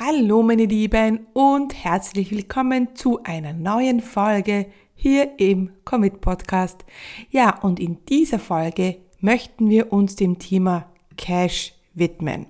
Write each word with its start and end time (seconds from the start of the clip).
Hallo 0.00 0.44
meine 0.44 0.66
Lieben 0.66 1.26
und 1.32 1.74
herzlich 1.74 2.30
willkommen 2.30 2.94
zu 2.94 3.24
einer 3.24 3.52
neuen 3.52 3.98
Folge 3.98 4.66
hier 4.94 5.40
im 5.40 5.72
Commit 5.84 6.20
Podcast. 6.20 6.84
Ja, 7.30 7.58
und 7.62 7.80
in 7.80 8.04
dieser 8.04 8.38
Folge 8.38 8.98
möchten 9.18 9.68
wir 9.68 9.92
uns 9.92 10.14
dem 10.14 10.38
Thema 10.38 10.86
Cash 11.16 11.74
widmen. 11.94 12.46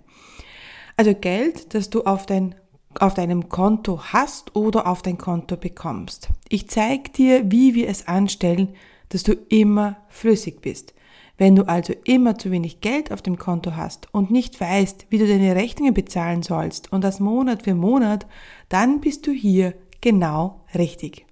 Also 0.98 1.14
Geld, 1.14 1.72
das 1.72 1.88
du 1.88 2.02
auf, 2.02 2.26
dein, 2.26 2.54
auf 3.00 3.14
deinem 3.14 3.48
Konto 3.48 3.98
hast 4.12 4.54
oder 4.54 4.86
auf 4.86 5.00
dein 5.00 5.16
Konto 5.16 5.56
bekommst. 5.56 6.28
Ich 6.50 6.68
zeige 6.68 7.10
dir, 7.10 7.50
wie 7.50 7.74
wir 7.74 7.88
es 7.88 8.08
anstellen, 8.08 8.74
dass 9.08 9.22
du 9.22 9.32
immer 9.48 9.96
flüssig 10.10 10.60
bist. 10.60 10.92
Wenn 11.38 11.54
du 11.54 11.68
also 11.68 11.94
immer 12.04 12.36
zu 12.36 12.50
wenig 12.50 12.80
Geld 12.80 13.12
auf 13.12 13.22
dem 13.22 13.38
Konto 13.38 13.76
hast 13.76 14.12
und 14.12 14.32
nicht 14.32 14.60
weißt, 14.60 15.06
wie 15.08 15.18
du 15.18 15.26
deine 15.28 15.54
Rechnungen 15.54 15.94
bezahlen 15.94 16.42
sollst 16.42 16.92
und 16.92 17.04
das 17.04 17.20
Monat 17.20 17.62
für 17.62 17.76
Monat, 17.76 18.26
dann 18.68 19.00
bist 19.00 19.24
du 19.28 19.30
hier 19.30 19.74
genau 20.00 20.64
richtig. 20.74 21.26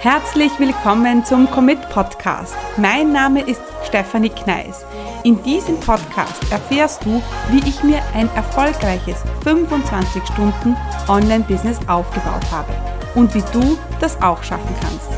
Herzlich 0.00 0.58
willkommen 0.58 1.22
zum 1.22 1.50
Commit 1.50 1.80
Podcast. 1.90 2.56
Mein 2.78 3.12
Name 3.12 3.42
ist 3.42 3.60
Stefanie 3.86 4.30
Kneis. 4.30 4.86
In 5.22 5.42
diesem 5.42 5.78
Podcast 5.80 6.50
erfährst 6.50 7.04
du, 7.04 7.20
wie 7.50 7.68
ich 7.68 7.82
mir 7.82 8.00
ein 8.14 8.30
erfolgreiches 8.36 9.22
25 9.42 10.22
Stunden 10.24 10.76
Online-Business 11.08 11.78
aufgebaut 11.88 12.50
habe 12.50 12.72
und 13.14 13.34
wie 13.34 13.42
du 13.52 13.76
das 14.00 14.16
auch 14.22 14.42
schaffen 14.42 14.74
kannst. 14.80 15.17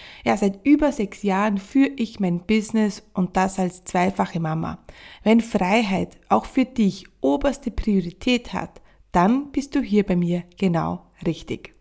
Ja, 0.23 0.37
seit 0.37 0.65
über 0.65 0.91
sechs 0.91 1.23
Jahren 1.23 1.57
führe 1.57 1.91
ich 1.95 2.19
mein 2.19 2.45
Business 2.45 3.03
und 3.13 3.35
das 3.37 3.59
als 3.59 3.83
zweifache 3.83 4.39
Mama. 4.39 4.79
Wenn 5.23 5.41
Freiheit 5.41 6.17
auch 6.29 6.45
für 6.45 6.65
dich 6.65 7.05
oberste 7.21 7.71
Priorität 7.71 8.53
hat, 8.53 8.81
dann 9.11 9.51
bist 9.51 9.75
du 9.75 9.81
hier 9.81 10.03
bei 10.05 10.15
mir 10.15 10.43
genau 10.57 11.05
richtig. 11.25 11.73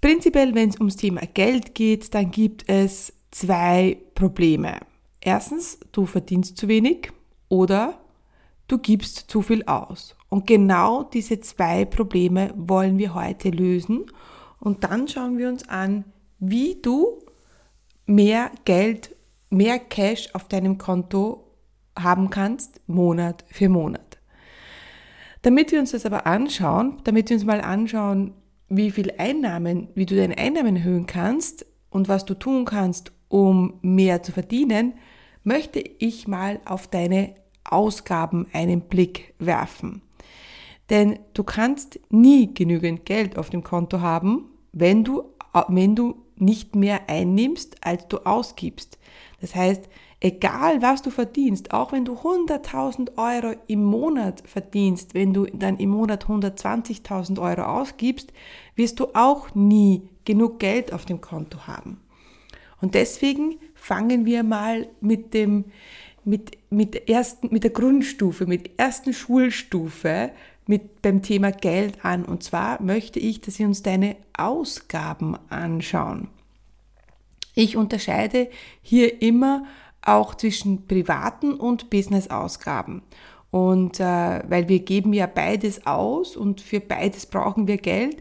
Prinzipiell, 0.00 0.54
wenn 0.54 0.68
es 0.68 0.78
ums 0.78 0.96
Thema 0.96 1.22
Geld 1.32 1.74
geht, 1.74 2.14
dann 2.14 2.30
gibt 2.30 2.68
es 2.68 3.12
zwei 3.30 3.96
Probleme. 4.14 4.80
Erstens, 5.20 5.78
du 5.92 6.04
verdienst 6.04 6.58
zu 6.58 6.68
wenig 6.68 7.10
oder 7.48 7.98
du 8.68 8.78
gibst 8.78 9.30
zu 9.30 9.40
viel 9.40 9.64
aus. 9.64 10.14
Und 10.28 10.46
genau 10.46 11.04
diese 11.04 11.40
zwei 11.40 11.84
Probleme 11.84 12.52
wollen 12.56 12.98
wir 12.98 13.14
heute 13.14 13.50
lösen. 13.50 14.04
Und 14.64 14.82
dann 14.82 15.06
schauen 15.06 15.36
wir 15.36 15.50
uns 15.50 15.68
an, 15.68 16.04
wie 16.38 16.80
du 16.80 17.18
mehr 18.06 18.50
Geld, 18.64 19.14
mehr 19.50 19.78
Cash 19.78 20.30
auf 20.32 20.48
deinem 20.48 20.78
Konto 20.78 21.52
haben 21.96 22.30
kannst, 22.30 22.80
Monat 22.88 23.44
für 23.48 23.68
Monat. 23.68 24.18
Damit 25.42 25.70
wir 25.70 25.80
uns 25.80 25.90
das 25.90 26.06
aber 26.06 26.26
anschauen, 26.26 26.96
damit 27.04 27.28
wir 27.28 27.36
uns 27.36 27.44
mal 27.44 27.60
anschauen, 27.60 28.32
wie 28.70 28.90
viel 28.90 29.12
Einnahmen, 29.18 29.88
wie 29.94 30.06
du 30.06 30.16
deine 30.16 30.38
Einnahmen 30.38 30.76
erhöhen 30.76 31.04
kannst 31.04 31.66
und 31.90 32.08
was 32.08 32.24
du 32.24 32.32
tun 32.32 32.64
kannst, 32.64 33.12
um 33.28 33.78
mehr 33.82 34.22
zu 34.22 34.32
verdienen, 34.32 34.94
möchte 35.42 35.80
ich 35.80 36.26
mal 36.26 36.60
auf 36.64 36.88
deine 36.88 37.34
Ausgaben 37.64 38.46
einen 38.54 38.80
Blick 38.80 39.34
werfen. 39.38 40.00
Denn 40.88 41.18
du 41.34 41.44
kannst 41.44 42.00
nie 42.08 42.54
genügend 42.54 43.04
Geld 43.04 43.36
auf 43.36 43.50
dem 43.50 43.62
Konto 43.62 44.00
haben, 44.00 44.48
wenn 44.74 45.04
du, 45.04 45.24
wenn 45.68 45.94
du 45.94 46.16
nicht 46.36 46.74
mehr 46.74 47.08
einnimmst, 47.08 47.76
als 47.84 48.08
du 48.08 48.18
ausgibst. 48.18 48.98
Das 49.40 49.54
heißt, 49.54 49.88
egal 50.20 50.82
was 50.82 51.02
du 51.02 51.10
verdienst, 51.10 51.72
auch 51.72 51.92
wenn 51.92 52.04
du 52.04 52.14
100.000 52.14 53.16
Euro 53.16 53.56
im 53.66 53.84
Monat 53.84 54.42
verdienst, 54.46 55.14
wenn 55.14 55.32
du 55.32 55.46
dann 55.46 55.76
im 55.76 55.90
Monat 55.90 56.26
120.000 56.26 57.40
Euro 57.40 57.62
ausgibst, 57.62 58.32
wirst 58.74 58.98
du 59.00 59.08
auch 59.14 59.54
nie 59.54 60.08
genug 60.24 60.58
Geld 60.58 60.92
auf 60.92 61.04
dem 61.04 61.20
Konto 61.20 61.66
haben. 61.66 62.00
Und 62.80 62.94
deswegen 62.94 63.56
fangen 63.74 64.24
wir 64.24 64.42
mal 64.42 64.88
mit 65.00 65.34
dem, 65.34 65.66
mit, 66.24 66.58
mit, 66.70 67.08
ersten, 67.08 67.48
mit 67.52 67.62
der 67.62 67.70
Grundstufe, 67.70 68.46
mit 68.46 68.66
der 68.66 68.86
ersten 68.86 69.12
Schulstufe 69.12 70.30
mit 70.66 71.02
beim 71.02 71.22
Thema 71.22 71.50
Geld 71.52 72.04
an. 72.04 72.24
Und 72.24 72.42
zwar 72.42 72.80
möchte 72.82 73.18
ich, 73.18 73.40
dass 73.40 73.58
wir 73.58 73.66
uns 73.66 73.82
deine 73.82 74.16
Ausgaben 74.36 75.36
anschauen. 75.48 76.28
Ich 77.54 77.76
unterscheide 77.76 78.48
hier 78.82 79.22
immer 79.22 79.64
auch 80.02 80.34
zwischen 80.34 80.86
privaten 80.86 81.54
und 81.54 81.90
Business-Ausgaben. 81.90 83.02
Und 83.50 84.00
äh, 84.00 84.42
weil 84.48 84.68
wir 84.68 84.80
geben 84.80 85.12
ja 85.12 85.26
beides 85.26 85.86
aus 85.86 86.36
und 86.36 86.60
für 86.60 86.80
beides 86.80 87.26
brauchen 87.26 87.68
wir 87.68 87.76
Geld. 87.76 88.20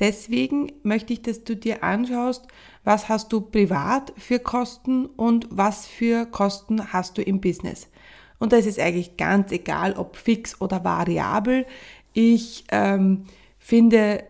Deswegen 0.00 0.72
möchte 0.82 1.12
ich, 1.12 1.22
dass 1.22 1.44
du 1.44 1.54
dir 1.54 1.84
anschaust, 1.84 2.48
was 2.82 3.08
hast 3.08 3.32
du 3.32 3.40
privat 3.40 4.12
für 4.16 4.40
Kosten 4.40 5.06
und 5.06 5.46
was 5.50 5.86
für 5.86 6.26
Kosten 6.26 6.92
hast 6.92 7.16
du 7.16 7.22
im 7.22 7.40
Business. 7.40 7.86
Und 8.42 8.52
da 8.52 8.56
ist 8.56 8.66
es 8.66 8.80
eigentlich 8.80 9.16
ganz 9.16 9.52
egal, 9.52 9.92
ob 9.92 10.16
fix 10.16 10.60
oder 10.60 10.82
variabel. 10.82 11.64
Ich 12.12 12.64
ähm, 12.72 13.26
finde, 13.56 14.24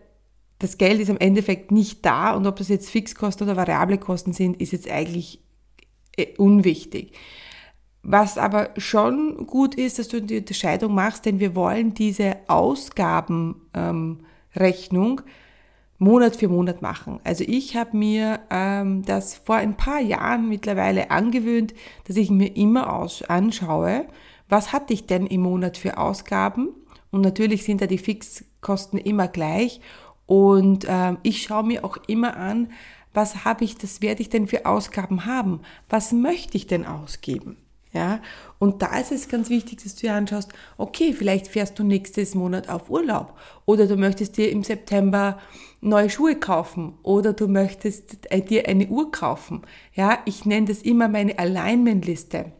das 0.59 0.77
Geld 0.77 1.01
ist 1.01 1.09
am 1.09 1.17
Endeffekt 1.17 1.71
nicht 1.71 2.05
da 2.05 2.35
und 2.35 2.45
ob 2.45 2.57
das 2.57 2.69
jetzt 2.69 2.91
Fixkosten 2.91 3.47
oder 3.47 3.57
variable 3.57 3.97
Kosten 3.97 4.31
sind, 4.31 4.61
ist 4.61 4.71
jetzt 4.71 4.87
eigentlich 4.87 5.39
äh, 6.15 6.27
unwichtig. 6.37 7.13
Was 8.03 8.37
aber 8.37 8.69
schon 8.77 9.47
gut 9.47 9.73
ist, 9.73 9.97
dass 9.97 10.09
du 10.09 10.21
die 10.21 10.37
Unterscheidung 10.37 10.93
machst, 10.93 11.25
denn 11.25 11.39
wir 11.39 11.55
wollen 11.55 11.95
diese 11.95 12.35
Ausgabenrechnung 12.45 13.61
ähm, 13.73 14.19
Monat 16.03 16.35
für 16.35 16.47
Monat 16.47 16.81
machen. 16.81 17.19
Also 17.23 17.43
ich 17.47 17.75
habe 17.75 17.95
mir 17.97 18.41
ähm, 18.49 19.03
das 19.05 19.35
vor 19.35 19.55
ein 19.55 19.75
paar 19.75 19.99
Jahren 19.99 20.49
mittlerweile 20.49 21.11
angewöhnt, 21.11 21.73
dass 22.07 22.17
ich 22.17 22.29
mir 22.29 22.55
immer 22.55 22.93
aus 22.93 23.23
anschaue, 23.23 24.05
was 24.49 24.73
hatte 24.73 24.93
ich 24.93 25.07
denn 25.07 25.25
im 25.25 25.41
Monat 25.41 25.77
für 25.77 25.97
Ausgaben. 25.97 26.69
Und 27.11 27.21
natürlich 27.21 27.63
sind 27.63 27.81
da 27.81 27.87
die 27.87 27.97
Fixkosten 27.97 28.99
immer 28.99 29.27
gleich. 29.27 29.81
Und 30.25 30.85
ähm, 30.87 31.17
ich 31.23 31.43
schaue 31.43 31.63
mir 31.63 31.83
auch 31.85 31.97
immer 32.07 32.37
an, 32.37 32.71
was 33.13 33.45
habe 33.45 33.63
ich, 33.63 33.77
das 33.77 34.01
werde 34.01 34.21
ich 34.21 34.29
denn 34.29 34.47
für 34.47 34.65
Ausgaben 34.65 35.25
haben? 35.25 35.61
Was 35.89 36.11
möchte 36.11 36.57
ich 36.57 36.67
denn 36.67 36.85
ausgeben? 36.85 37.57
Ja, 37.93 38.21
und 38.57 38.81
da 38.81 38.97
ist 38.97 39.11
es 39.11 39.27
ganz 39.27 39.51
wichtig, 39.51 39.83
dass 39.83 39.93
du 39.93 40.01
dir 40.01 40.15
anschaust, 40.15 40.51
okay, 40.77 41.13
vielleicht 41.13 41.47
fährst 41.47 41.77
du 41.77 41.83
nächstes 41.83 42.33
Monat 42.33 42.67
auf 42.67 42.89
Urlaub 42.89 43.37
oder 43.65 43.85
du 43.85 43.97
möchtest 43.97 44.35
dir 44.37 44.49
im 44.49 44.63
September 44.63 45.37
neue 45.79 46.09
Schuhe 46.09 46.35
kaufen 46.35 46.97
oder 47.03 47.33
du 47.33 47.47
möchtest 47.47 48.31
äh, 48.31 48.41
dir 48.41 48.67
eine 48.67 48.87
Uhr 48.87 49.11
kaufen. 49.11 49.61
Ja, 49.93 50.17
ich 50.25 50.43
nenne 50.45 50.67
das 50.67 50.81
immer 50.81 51.07
meine 51.07 51.37
Alignment-Liste, 51.37 52.51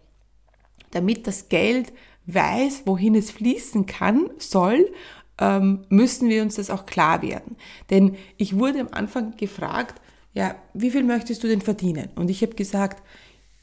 damit 0.91 1.25
das 1.25 1.50
Geld 1.50 1.94
weiß, 2.27 2.83
wohin 2.85 3.15
es 3.15 3.31
fließen 3.31 3.88
kann, 3.88 4.29
soll, 4.38 4.91
ähm, 5.39 5.85
müssen 5.89 6.29
wir 6.29 6.44
uns 6.44 6.55
das 6.55 6.69
auch 6.69 6.85
klar 6.85 7.23
werden. 7.23 7.55
Denn 7.89 8.17
ich 8.38 8.59
wurde 8.59 8.81
am 8.81 8.89
Anfang 8.91 9.35
gefragt, 9.35 10.00
ja, 10.33 10.56
wie 10.75 10.91
viel 10.91 11.03
möchtest 11.03 11.44
du 11.44 11.47
denn 11.47 11.62
verdienen? 11.62 12.09
Und 12.15 12.30
ich 12.30 12.44
habe 12.44 12.53
gesagt, 12.53 13.03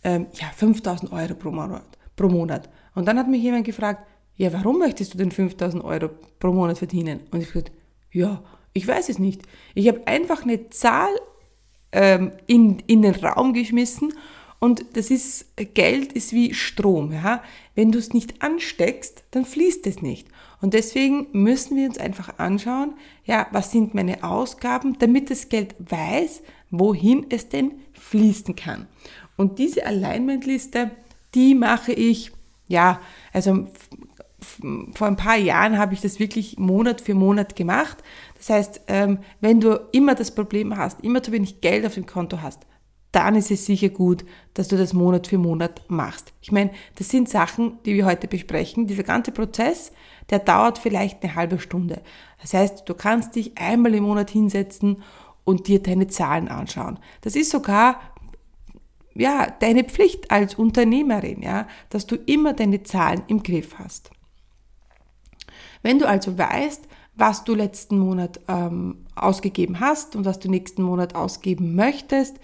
ähm, 0.05 0.27
ja, 0.35 0.47
5000 0.55 1.13
Euro 1.13 1.35
pro 1.35 1.51
Monat, 1.51 1.99
pro 2.17 2.29
Monat. 2.29 2.69
Und 2.95 3.07
dann 3.07 3.19
hat 3.19 3.29
mich 3.29 3.43
jemand 3.43 3.65
gefragt, 3.65 4.07
ja, 4.37 4.53
warum 4.53 4.79
möchtest 4.79 5.15
du 5.15 5.19
denn 5.19 5.31
5000 5.31 5.85
Euro 5.85 6.11
pro 6.39 6.53
Monat 6.53 6.79
verdienen? 6.79 7.21
Und 7.31 7.41
ich 7.41 7.49
habe 7.49 7.63
gesagt, 7.63 7.73
ja, 8.13 8.43
ich 8.73 8.87
weiß 8.87 9.09
es 9.09 9.19
nicht. 9.19 9.43
Ich 9.75 9.89
habe 9.89 10.07
einfach 10.07 10.43
eine 10.43 10.71
Zahl 10.71 11.11
ähm, 11.93 12.33
in, 12.47 12.79
in 12.87 13.03
den 13.03 13.15
Raum 13.15 13.53
geschmissen 13.53 14.13
und 14.61 14.85
das 14.95 15.11
ist, 15.11 15.47
Geld 15.75 16.13
ist 16.13 16.33
wie 16.33 16.55
Strom. 16.55 17.13
Ja? 17.13 17.43
Wenn 17.75 17.93
du 17.93 17.99
es 17.99 18.13
nicht 18.13 18.43
ansteckst, 18.43 19.25
dann 19.31 19.47
fließt 19.47 19.87
es 19.87 20.03
nicht. 20.03 20.29
Und 20.61 20.75
deswegen 20.75 21.29
müssen 21.33 21.77
wir 21.77 21.89
uns 21.89 21.99
einfach 21.99 22.39
anschauen, 22.39 22.93
ja, 23.25 23.47
was 23.53 23.73
sind 23.73 23.95
meine 23.95 24.23
Ausgaben, 24.23 24.99
damit 24.99 25.31
das 25.31 25.49
Geld 25.49 25.75
weiß, 25.79 26.43
wohin 26.71 27.27
es 27.31 27.49
denn 27.49 27.73
fließen 27.95 28.55
kann. 28.55 28.87
Und 29.41 29.59
diese 29.59 29.87
Alignment-Liste, 29.87 30.91
die 31.35 31.55
mache 31.55 31.95
ich, 31.95 32.31
ja, 32.69 33.01
also 33.33 33.69
vor 34.93 35.07
ein 35.07 35.17
paar 35.17 35.39
Jahren 35.39 35.79
habe 35.79 35.95
ich 35.95 36.03
das 36.03 36.19
wirklich 36.19 36.59
Monat 36.59 37.01
für 37.01 37.15
Monat 37.15 37.57
gemacht. 37.57 37.97
Das 38.37 38.51
heißt, 38.51 38.83
ähm, 38.89 39.21
wenn 39.41 39.59
du 39.59 39.81
immer 39.93 40.15
das 40.15 40.35
Problem 40.35 40.77
hast, 40.77 41.01
immer 41.01 41.23
zu 41.23 41.33
wenig 41.33 41.63
Geld 41.63 41.87
auf 41.87 41.95
dem 41.95 42.05
Konto 42.05 42.43
hast, 42.43 42.67
dann 43.13 43.35
ist 43.35 43.51
es 43.51 43.65
sicher 43.65 43.89
gut, 43.89 44.27
dass 44.53 44.69
du 44.69 44.77
das 44.77 44.93
Monat 44.93 45.27
für 45.27 45.39
Monat 45.39 45.85
machst. 45.89 46.35
Ich 46.43 46.53
meine, 46.53 46.73
das 46.97 47.09
sind 47.09 47.31
Sachen, 47.31 47.79
die 47.87 47.95
wir 47.95 48.05
heute 48.05 48.29
besprechen. 48.29 48.89
Dieser 48.89 49.05
ganze 49.05 49.33
Prozess, 49.33 49.91
der 50.29 50.41
dauert 50.41 50.77
vielleicht 50.77 51.25
eine 51.25 51.35
halbe 51.35 51.59
Stunde. 51.59 52.03
Das 52.43 52.53
heißt, 52.53 52.87
du 52.87 52.93
kannst 52.93 53.37
dich 53.37 53.57
einmal 53.57 53.95
im 53.95 54.05
Monat 54.05 54.29
hinsetzen 54.29 55.03
und 55.45 55.67
dir 55.67 55.83
deine 55.83 56.09
Zahlen 56.09 56.49
anschauen. 56.49 56.99
Das 57.23 57.37
ist 57.37 57.51
sogar 57.51 58.01
ja, 59.15 59.49
deine 59.61 59.85
Pflicht 59.85 60.31
als 60.31 60.55
Unternehmerin, 60.55 61.43
ja, 61.43 61.67
dass 61.89 62.07
du 62.07 62.17
immer 62.17 62.53
deine 62.53 62.83
Zahlen 62.83 63.23
im 63.27 63.43
Griff 63.43 63.79
hast. 63.79 64.11
Wenn 65.83 65.99
du 65.99 66.07
also 66.07 66.37
weißt, 66.37 66.89
was 67.17 67.45
du 67.45 67.55
letzten 67.55 67.99
Monat 67.99 68.41
ähm, 68.49 69.07
ausgegeben 69.15 69.81
hast 69.81 70.17
und 70.17 70.25
was 70.25 70.39
du 70.39 70.49
nächsten 70.49 70.83
Monat 70.83 71.15
ausgeben 71.15 71.75
möchtest 71.75 72.39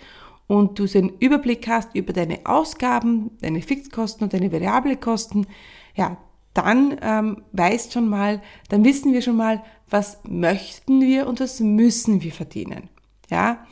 und 0.46 0.78
du 0.78 0.86
den 0.86 1.10
Überblick 1.18 1.66
hast 1.68 1.94
über 1.94 2.12
deine 2.12 2.40
Ausgaben, 2.44 3.30
deine 3.40 3.62
Fixkosten 3.62 4.24
und 4.24 4.32
deine 4.32 4.52
variable 4.52 4.96
Kosten, 4.96 5.46
ja, 5.94 6.18
dann 6.52 6.96
ähm, 7.02 7.42
weißt 7.52 7.92
schon 7.92 8.08
mal, 8.08 8.42
dann 8.68 8.84
wissen 8.84 9.12
wir 9.12 9.22
schon 9.22 9.36
mal, 9.36 9.62
was 9.88 10.18
möchten 10.26 11.00
wir 11.00 11.26
und 11.26 11.40
was 11.40 11.60
müssen 11.60 12.22
wir 12.22 12.32
verdienen. 12.32 12.88
Ja? 13.30 13.66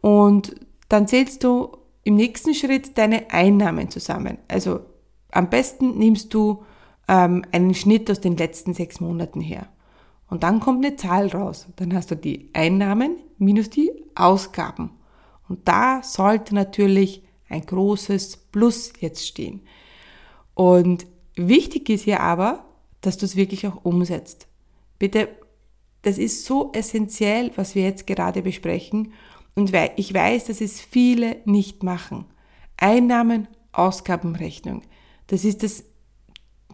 Und 0.00 0.54
dann 0.88 1.06
zählst 1.06 1.44
du 1.44 1.76
im 2.04 2.14
nächsten 2.14 2.54
Schritt 2.54 2.96
deine 2.96 3.30
Einnahmen 3.30 3.90
zusammen. 3.90 4.38
Also 4.48 4.80
am 5.30 5.50
besten 5.50 5.98
nimmst 5.98 6.32
du 6.32 6.64
ähm, 7.08 7.44
einen 7.50 7.74
Schnitt 7.74 8.10
aus 8.10 8.20
den 8.20 8.36
letzten 8.36 8.74
sechs 8.74 9.00
Monaten 9.00 9.40
her. 9.40 9.68
Und 10.28 10.42
dann 10.42 10.60
kommt 10.60 10.84
eine 10.84 10.96
Zahl 10.96 11.28
raus. 11.28 11.66
Dann 11.76 11.94
hast 11.94 12.10
du 12.10 12.16
die 12.16 12.50
Einnahmen 12.52 13.16
minus 13.38 13.70
die 13.70 13.90
Ausgaben. 14.14 14.90
Und 15.48 15.66
da 15.68 16.02
sollte 16.02 16.54
natürlich 16.54 17.22
ein 17.48 17.64
großes 17.64 18.36
Plus 18.36 18.92
jetzt 19.00 19.26
stehen. 19.26 19.62
Und 20.54 21.06
wichtig 21.36 21.88
ist 21.90 22.04
hier 22.04 22.20
aber, 22.20 22.64
dass 23.00 23.18
du 23.18 23.26
es 23.26 23.36
wirklich 23.36 23.66
auch 23.66 23.84
umsetzt. 23.84 24.46
Bitte, 24.98 25.28
das 26.02 26.18
ist 26.18 26.44
so 26.44 26.70
essentiell, 26.72 27.50
was 27.56 27.74
wir 27.74 27.82
jetzt 27.82 28.06
gerade 28.06 28.42
besprechen. 28.42 29.12
Und 29.54 29.72
ich 29.96 30.12
weiß, 30.12 30.46
dass 30.46 30.60
es 30.60 30.80
viele 30.80 31.36
nicht 31.44 31.82
machen. 31.82 32.26
Einnahmen, 32.76 33.48
Ausgabenrechnung. 33.72 34.82
Das 35.28 35.44
ist 35.44 35.62
das, 35.62 35.84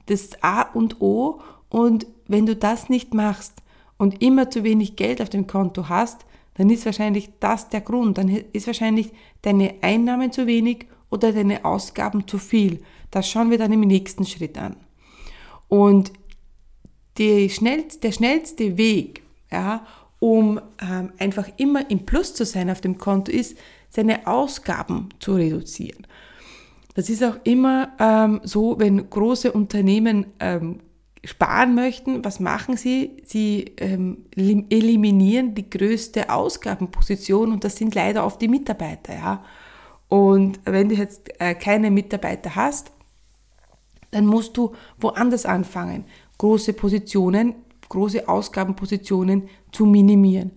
das 0.06 0.42
A 0.42 0.62
und 0.62 1.00
O. 1.00 1.40
Und 1.68 2.06
wenn 2.26 2.46
du 2.46 2.56
das 2.56 2.88
nicht 2.88 3.14
machst 3.14 3.62
und 3.98 4.22
immer 4.22 4.50
zu 4.50 4.64
wenig 4.64 4.96
Geld 4.96 5.20
auf 5.20 5.28
dem 5.28 5.46
Konto 5.46 5.88
hast, 5.88 6.24
dann 6.54 6.70
ist 6.70 6.86
wahrscheinlich 6.86 7.30
das 7.38 7.68
der 7.68 7.80
Grund. 7.80 8.18
Dann 8.18 8.28
ist 8.28 8.66
wahrscheinlich 8.66 9.12
deine 9.42 9.74
Einnahmen 9.82 10.32
zu 10.32 10.46
wenig 10.46 10.86
oder 11.10 11.32
deine 11.32 11.64
Ausgaben 11.64 12.26
zu 12.26 12.38
viel. 12.38 12.82
Das 13.10 13.28
schauen 13.28 13.50
wir 13.50 13.58
dann 13.58 13.72
im 13.72 13.80
nächsten 13.80 14.24
Schritt 14.24 14.58
an. 14.58 14.76
Und 15.68 16.12
schnellst, 17.18 18.02
der 18.02 18.12
schnellste 18.12 18.76
Weg, 18.76 19.22
ja, 19.50 19.86
um 20.20 20.60
ähm, 20.80 21.12
einfach 21.18 21.48
immer 21.56 21.90
im 21.90 22.06
Plus 22.06 22.34
zu 22.34 22.44
sein 22.44 22.70
auf 22.70 22.80
dem 22.80 22.98
Konto, 22.98 23.32
ist, 23.32 23.58
seine 23.88 24.28
Ausgaben 24.28 25.08
zu 25.18 25.34
reduzieren. 25.34 26.06
Das 26.94 27.10
ist 27.10 27.24
auch 27.24 27.36
immer 27.44 27.92
ähm, 27.98 28.40
so, 28.44 28.78
wenn 28.78 29.10
große 29.10 29.50
Unternehmen 29.50 30.26
ähm, 30.38 30.80
sparen 31.24 31.74
möchten, 31.74 32.24
was 32.24 32.40
machen 32.40 32.76
sie? 32.76 33.22
Sie 33.24 33.72
ähm, 33.78 34.26
eliminieren 34.36 35.54
die 35.54 35.68
größte 35.68 36.30
Ausgabenposition 36.30 37.52
und 37.52 37.64
das 37.64 37.76
sind 37.76 37.94
leider 37.94 38.24
oft 38.24 38.40
die 38.40 38.48
Mitarbeiter. 38.48 39.14
Ja? 39.14 39.44
Und 40.08 40.60
wenn 40.64 40.88
du 40.88 40.94
jetzt 40.94 41.30
äh, 41.40 41.54
keine 41.54 41.90
Mitarbeiter 41.90 42.54
hast, 42.56 42.92
dann 44.10 44.26
musst 44.26 44.56
du 44.56 44.74
woanders 44.98 45.46
anfangen, 45.46 46.04
große 46.38 46.72
Positionen, 46.72 47.54
große 47.88 48.28
Ausgabenpositionen 48.28 49.48
zu 49.72 49.86
minimieren. 49.86 50.52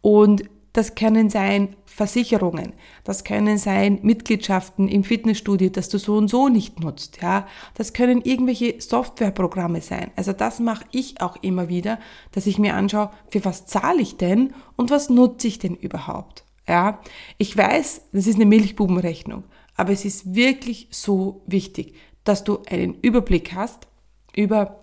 Und 0.00 0.44
das 0.72 0.94
können 0.94 1.28
sein 1.30 1.76
Versicherungen, 1.84 2.72
das 3.04 3.24
können 3.24 3.58
sein 3.58 3.98
Mitgliedschaften 4.02 4.88
im 4.88 5.04
Fitnessstudio, 5.04 5.68
das 5.68 5.90
du 5.90 5.98
so 5.98 6.16
und 6.16 6.28
so 6.28 6.48
nicht 6.48 6.80
nutzt, 6.80 7.20
ja. 7.20 7.46
Das 7.74 7.92
können 7.92 8.22
irgendwelche 8.22 8.80
Softwareprogramme 8.80 9.82
sein. 9.82 10.10
Also 10.16 10.32
das 10.32 10.58
mache 10.58 10.86
ich 10.90 11.20
auch 11.20 11.36
immer 11.42 11.68
wieder, 11.68 11.98
dass 12.32 12.46
ich 12.46 12.58
mir 12.58 12.74
anschaue, 12.74 13.10
für 13.28 13.44
was 13.44 13.66
zahle 13.66 14.00
ich 14.00 14.16
denn 14.16 14.54
und 14.76 14.90
was 14.90 15.10
nutze 15.10 15.48
ich 15.48 15.58
denn 15.58 15.76
überhaupt, 15.76 16.44
ja. 16.66 17.00
Ich 17.36 17.54
weiß, 17.54 18.08
das 18.12 18.26
ist 18.26 18.36
eine 18.36 18.46
Milchbubenrechnung, 18.46 19.44
aber 19.76 19.92
es 19.92 20.06
ist 20.06 20.34
wirklich 20.34 20.88
so 20.90 21.42
wichtig, 21.46 21.94
dass 22.24 22.44
du 22.44 22.60
einen 22.70 22.94
Überblick 23.02 23.54
hast 23.54 23.86
über 24.34 24.78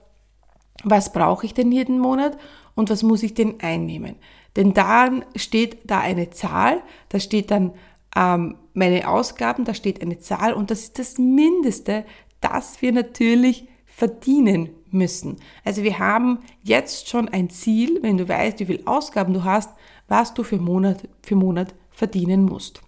was 0.83 1.12
brauche 1.12 1.45
ich 1.45 1.54
denn 1.54 1.71
jeden 1.71 2.00
Monat 2.00 2.38
und 2.80 2.90
was 2.90 3.04
muss 3.04 3.24
ich 3.24 3.34
denn 3.34 3.60
einnehmen. 3.60 4.16
Denn 4.56 4.74
dann 4.74 5.26
steht 5.36 5.80
da 5.84 6.00
eine 6.00 6.30
Zahl, 6.30 6.81
da 7.10 7.20
steht 7.20 7.52
dann 7.52 7.74
ähm, 8.16 8.56
meine 8.74 9.08
Ausgaben, 9.08 9.66
da 9.66 9.74
steht 9.74 10.02
eine 10.02 10.20
Zahl 10.20 10.54
und 10.54 10.72
das 10.72 10.84
ist 10.84 10.98
das 10.98 11.18
Mindeste, 11.18 12.06
das 12.42 12.81
wir 12.81 12.94
natürlich 12.94 13.68
verdienen 13.86 14.70
müssen. 14.92 15.36
Also 15.66 15.84
wir 15.84 16.00
haben 16.00 16.40
jetzt 16.64 17.10
schon 17.10 17.28
ein 17.28 17.50
Ziel, 17.50 18.00
wenn 18.02 18.18
du 18.18 18.28
weißt, 18.28 18.60
wie 18.60 18.66
viel 18.66 18.81
Ausgaben 18.86 19.34
du 19.34 19.44
hast, 19.44 19.72
was 20.08 20.34
du 20.34 20.44
für 20.44 20.58
Monat 20.58 21.08
für 21.22 21.36
Monat 21.36 21.76
verdienen 21.92 22.46
musst. 22.46 22.81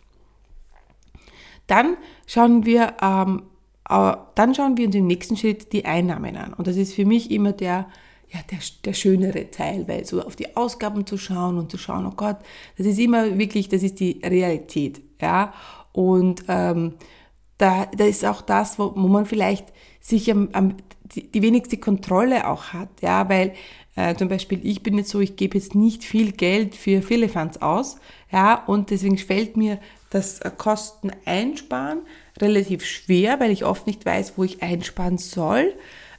Dann 1.67 1.97
schauen 2.25 2.65
wir, 2.65 2.95
ähm, 3.01 3.43
äh, 3.89 4.13
dann 4.35 4.55
schauen 4.55 4.77
wir 4.77 4.87
uns 4.87 4.95
im 4.95 5.07
nächsten 5.07 5.35
Schritt 5.35 5.73
die 5.73 5.83
Einnahmen 5.83 6.37
an. 6.37 6.53
Und 6.53 6.67
das 6.67 6.77
ist 6.77 6.93
für 6.93 7.05
mich 7.05 7.29
immer 7.29 7.51
der 7.51 7.87
ja, 8.33 8.39
der, 8.49 8.59
der 8.85 8.93
schönere 8.93 9.51
Teil, 9.51 9.87
weil 9.87 10.05
so 10.05 10.21
auf 10.21 10.35
die 10.35 10.55
Ausgaben 10.55 11.05
zu 11.05 11.17
schauen 11.17 11.57
und 11.57 11.69
zu 11.69 11.77
schauen, 11.77 12.05
oh 12.05 12.13
Gott, 12.15 12.37
das 12.77 12.87
ist 12.87 12.99
immer 12.99 13.37
wirklich, 13.37 13.67
das 13.67 13.83
ist 13.83 13.99
die 13.99 14.21
Realität, 14.23 15.01
ja. 15.21 15.53
Und 15.91 16.45
ähm, 16.47 16.93
da, 17.57 17.87
da 17.87 18.05
ist 18.05 18.23
auch 18.25 18.41
das, 18.41 18.79
wo, 18.79 18.93
wo 18.95 19.07
man 19.07 19.25
vielleicht 19.25 19.67
sich 19.99 20.31
am, 20.31 20.49
am, 20.53 20.77
die, 21.03 21.29
die 21.29 21.41
wenigste 21.41 21.77
Kontrolle 21.77 22.47
auch 22.47 22.71
hat, 22.71 22.89
ja, 23.01 23.27
weil 23.27 23.53
äh, 23.97 24.15
zum 24.15 24.29
Beispiel 24.29 24.61
ich 24.63 24.81
bin 24.81 24.97
jetzt 24.97 25.09
so, 25.09 25.19
ich 25.19 25.35
gebe 25.35 25.57
jetzt 25.57 25.75
nicht 25.75 26.05
viel 26.05 26.31
Geld 26.31 26.75
für 26.75 27.01
Firlefanz 27.01 27.57
aus, 27.57 27.97
ja, 28.31 28.63
und 28.65 28.91
deswegen 28.91 29.17
fällt 29.17 29.57
mir 29.57 29.77
das 30.09 30.39
Kosten 30.57 31.11
einsparen 31.25 31.99
relativ 32.39 32.85
schwer, 32.85 33.39
weil 33.41 33.51
ich 33.51 33.65
oft 33.65 33.87
nicht 33.87 34.05
weiß, 34.05 34.33
wo 34.37 34.43
ich 34.43 34.63
einsparen 34.63 35.17
soll. 35.17 35.73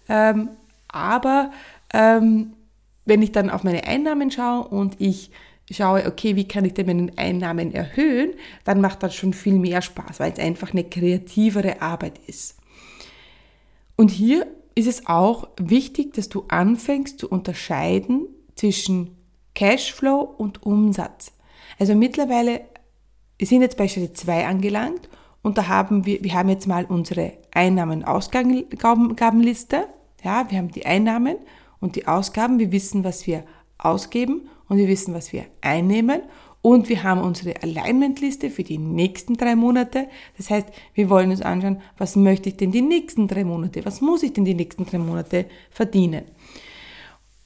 Ähm, 0.08 0.50
aber 0.88 1.50
ähm, 1.92 2.54
wenn 3.04 3.22
ich 3.22 3.32
dann 3.32 3.50
auf 3.50 3.64
meine 3.64 3.84
Einnahmen 3.84 4.30
schaue 4.30 4.68
und 4.68 5.00
ich 5.00 5.30
schaue, 5.70 6.06
okay, 6.06 6.36
wie 6.36 6.46
kann 6.46 6.64
ich 6.64 6.74
denn 6.74 6.86
meine 6.86 7.12
Einnahmen 7.16 7.72
erhöhen, 7.72 8.32
dann 8.64 8.80
macht 8.80 9.02
das 9.02 9.14
schon 9.14 9.32
viel 9.32 9.54
mehr 9.54 9.82
Spaß, 9.82 10.20
weil 10.20 10.32
es 10.32 10.38
einfach 10.38 10.72
eine 10.72 10.84
kreativere 10.84 11.82
Arbeit 11.82 12.20
ist. 12.26 12.56
Und 13.96 14.10
hier 14.10 14.46
ist 14.74 14.86
es 14.86 15.06
auch 15.06 15.48
wichtig, 15.58 16.14
dass 16.14 16.28
du 16.28 16.44
anfängst 16.48 17.18
zu 17.18 17.28
unterscheiden 17.28 18.26
zwischen 18.54 19.16
Cashflow 19.54 20.20
und 20.20 20.62
Umsatz. 20.62 21.32
Also 21.78 21.94
mittlerweile, 21.94 22.62
wir 23.38 23.46
sind 23.46 23.62
jetzt 23.62 23.76
bei 23.76 23.88
Schritt 23.88 24.16
2 24.16 24.46
angelangt 24.46 25.08
und 25.42 25.58
da 25.58 25.68
haben 25.68 26.06
wir, 26.06 26.24
wir 26.24 26.32
haben 26.34 26.48
jetzt 26.48 26.66
mal 26.66 26.86
unsere 26.86 27.34
Einnahmen-Ausgabenliste. 27.52 29.86
Ja, 30.24 30.50
wir 30.50 30.58
haben 30.58 30.70
die 30.70 30.86
Einnahmen 30.86 31.36
und 31.82 31.96
die 31.96 32.06
Ausgaben. 32.06 32.58
Wir 32.58 32.72
wissen, 32.72 33.04
was 33.04 33.26
wir 33.26 33.44
ausgeben 33.76 34.48
und 34.68 34.78
wir 34.78 34.88
wissen, 34.88 35.12
was 35.12 35.34
wir 35.34 35.44
einnehmen. 35.60 36.22
Und 36.62 36.88
wir 36.88 37.02
haben 37.02 37.20
unsere 37.20 37.60
Alignment-Liste 37.60 38.48
für 38.48 38.62
die 38.62 38.78
nächsten 38.78 39.34
drei 39.34 39.56
Monate. 39.56 40.06
Das 40.36 40.48
heißt, 40.48 40.68
wir 40.94 41.10
wollen 41.10 41.30
uns 41.30 41.42
anschauen, 41.42 41.82
was 41.98 42.14
möchte 42.14 42.48
ich 42.48 42.56
denn 42.56 42.70
die 42.70 42.82
nächsten 42.82 43.26
drei 43.26 43.42
Monate, 43.42 43.84
was 43.84 44.00
muss 44.00 44.22
ich 44.22 44.32
denn 44.32 44.44
die 44.44 44.54
nächsten 44.54 44.86
drei 44.86 44.98
Monate 44.98 45.46
verdienen. 45.70 46.22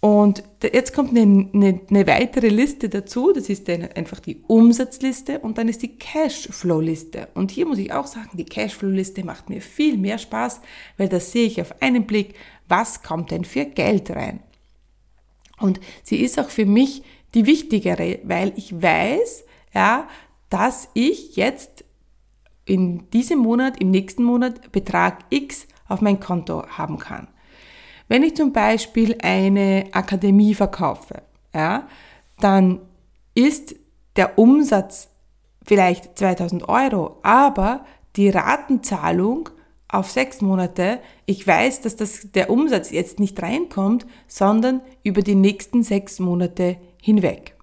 Und 0.07 0.45
jetzt 0.63 0.95
kommt 0.95 1.19
eine, 1.19 1.51
eine, 1.53 1.81
eine 1.91 2.07
weitere 2.07 2.47
Liste 2.47 2.89
dazu, 2.89 3.33
das 3.33 3.49
ist 3.49 3.67
dann 3.67 3.89
einfach 3.97 4.21
die 4.21 4.41
Umsatzliste 4.47 5.41
und 5.41 5.59
dann 5.59 5.69
ist 5.69 5.83
die 5.83 5.99
Cashflow-Liste. 5.99 7.27
Und 7.35 7.51
hier 7.51 7.67
muss 7.67 7.79
ich 7.79 7.93
auch 7.93 8.07
sagen, 8.07 8.31
die 8.35 8.45
Cashflow-Liste 8.45 9.25
macht 9.25 9.51
mir 9.51 9.61
viel 9.61 9.99
mehr 9.99 10.19
Spaß, 10.19 10.61
weil 10.97 11.09
da 11.09 11.19
sehe 11.19 11.49
ich 11.49 11.61
auf 11.61 11.83
einen 11.83 12.07
Blick, 12.07 12.37
was 12.69 13.03
kommt 13.03 13.33
denn 13.33 13.45
für 13.45 13.65
Geld 13.65 14.13
rein. 14.13 14.39
Und 15.59 15.81
sie 16.05 16.23
ist 16.23 16.39
auch 16.39 16.51
für 16.51 16.67
mich 16.67 17.03
die 17.35 17.47
wichtigere, 17.47 18.21
weil 18.23 18.53
ich 18.55 18.81
weiß, 18.81 19.43
ja, 19.75 20.09
dass 20.51 20.89
ich 20.95 21.35
jetzt 21.35 21.85
in 22.65 23.11
diesem 23.11 23.41
Monat, 23.41 23.81
im 23.81 23.91
nächsten 23.91 24.23
Monat 24.23 24.71
Betrag 24.71 25.25
X 25.31 25.67
auf 25.89 26.01
mein 26.01 26.21
Konto 26.21 26.65
haben 26.69 26.99
kann. 26.99 27.27
Wenn 28.09 28.23
ich 28.23 28.37
zum 28.37 28.53
Beispiel 28.53 29.17
eine 29.23 29.87
Akademie 29.93 30.55
verkaufe, 30.55 31.23
ja, 31.55 31.89
dann 32.39 32.81
ist 33.35 33.75
der 34.17 34.39
Umsatz 34.39 35.09
vielleicht 35.65 36.19
2000 36.19 36.69
Euro, 36.69 37.19
aber 37.23 37.85
die 38.17 38.29
Ratenzahlung 38.29 39.51
auf 39.89 40.11
sechs 40.11 40.41
Monate, 40.41 41.01
ich 41.27 41.47
weiß, 41.47 41.81
dass 41.83 41.97
das, 41.97 42.33
der 42.33 42.51
Umsatz 42.51 42.91
jetzt 42.91 43.21
nicht 43.21 43.41
reinkommt, 43.43 44.07
sondern 44.27 44.81
über 45.03 45.23
die 45.23 45.35
nächsten 45.35 45.83
sechs 45.83 46.19
Monate 46.19 46.77
hinweg. 47.01 47.55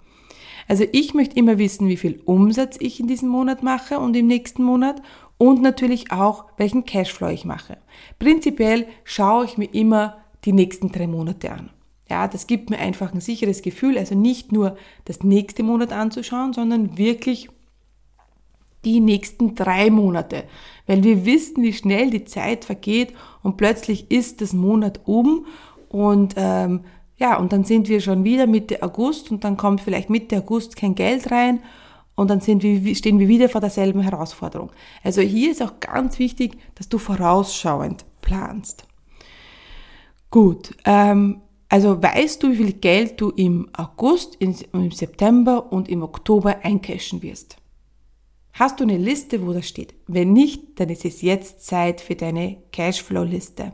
Also 0.68 0.86
ich 0.92 1.14
möchte 1.14 1.38
immer 1.38 1.58
wissen, 1.58 1.90
wie 1.90 1.98
viel 1.98 2.22
Umsatz 2.26 2.78
ich 2.80 3.00
in 3.00 3.08
diesem 3.08 3.30
Monat 3.30 3.64
mache 3.64 4.00
und 4.00 4.16
im 4.16 4.28
nächsten 4.28 4.64
Monat 4.64 5.02
und 5.38 5.62
natürlich 5.62 6.12
auch, 6.12 6.46
welchen 6.58 6.86
Cashflow 6.86 7.28
ich 7.28 7.44
mache. 7.44 7.78
Prinzipiell 8.20 8.88
schaue 9.04 9.46
ich 9.46 9.58
mir 9.58 9.74
immer 9.74 10.23
die 10.46 10.54
nächsten 10.54 10.92
drei 10.92 11.08
Monate 11.08 11.52
an. 11.52 11.70
Ja, 12.10 12.28
das 12.28 12.48
gibt 12.48 12.70
mir 12.70 12.80
einfach 12.80 13.14
ein 13.14 13.22
sicheres 13.22 13.62
Gefühl, 13.62 13.98
also 13.98 14.14
nicht 14.14 14.52
nur 14.52 14.78
das 15.06 15.24
nächste 15.24 15.64
Monat 15.64 15.94
anzuschauen, 15.94 16.54
sondern 16.54 16.98
wirklich 16.98 17.50
die 18.86 19.00
nächsten 19.00 19.56
drei 19.56 19.90
Monate, 19.90 20.44
weil 20.88 21.04
wir 21.04 21.26
wissen, 21.26 21.64
wie 21.64 21.72
schnell 21.72 22.10
die 22.10 22.26
Zeit 22.26 22.66
vergeht 22.66 23.14
und 23.42 23.56
plötzlich 23.56 24.12
ist 24.12 24.42
das 24.42 24.54
Monat 24.54 25.00
um 25.06 25.46
und 25.88 26.34
ähm, 26.38 26.82
ja, 27.18 27.38
und 27.38 27.54
dann 27.54 27.64
sind 27.64 27.88
wir 27.88 28.02
schon 28.02 28.26
wieder 28.26 28.48
Mitte 28.48 28.84
August 28.84 29.32
und 29.32 29.44
dann 29.44 29.56
kommt 29.56 29.80
vielleicht 29.80 30.10
Mitte 30.10 30.38
August 30.40 30.76
kein 30.76 30.96
Geld 30.96 31.32
rein 31.32 31.62
und 32.16 32.30
dann 32.30 32.42
sind 32.42 32.64
wir, 32.64 32.96
stehen 32.96 33.20
wir 33.20 33.28
wieder 33.28 33.48
vor 33.48 33.62
derselben 33.62 34.02
Herausforderung. 34.02 34.72
Also 35.04 35.22
hier 35.22 35.52
ist 35.52 35.62
auch 35.62 35.80
ganz 35.80 36.20
wichtig, 36.20 36.58
dass 36.76 36.90
du 36.90 36.98
vorausschauend 36.98 38.04
planst. 38.22 38.86
Gut, 40.34 40.72
ähm, 40.86 41.42
also 41.70 42.02
weißt 42.02 42.42
du, 42.42 42.50
wie 42.50 42.56
viel 42.56 42.74
Geld 42.74 43.22
du 43.22 43.30
im 43.30 43.70
August, 43.78 44.36
im 44.40 44.90
September 44.90 45.72
und 45.72 45.88
im 45.88 46.02
Oktober 46.02 46.58
eincashen 46.64 47.22
wirst. 47.22 47.58
Hast 48.54 48.80
du 48.80 48.84
eine 48.84 48.98
Liste, 48.98 49.46
wo 49.46 49.54
das 49.54 49.68
steht? 49.68 49.94
Wenn 50.08 50.34
nicht, 50.34 50.80
dann 50.80 50.90
ist 50.90 51.06
es 51.06 51.22
jetzt 51.22 51.64
Zeit 51.64 52.02
für 52.02 52.16
deine 52.16 52.58
Cashflow-Liste. 52.72 53.74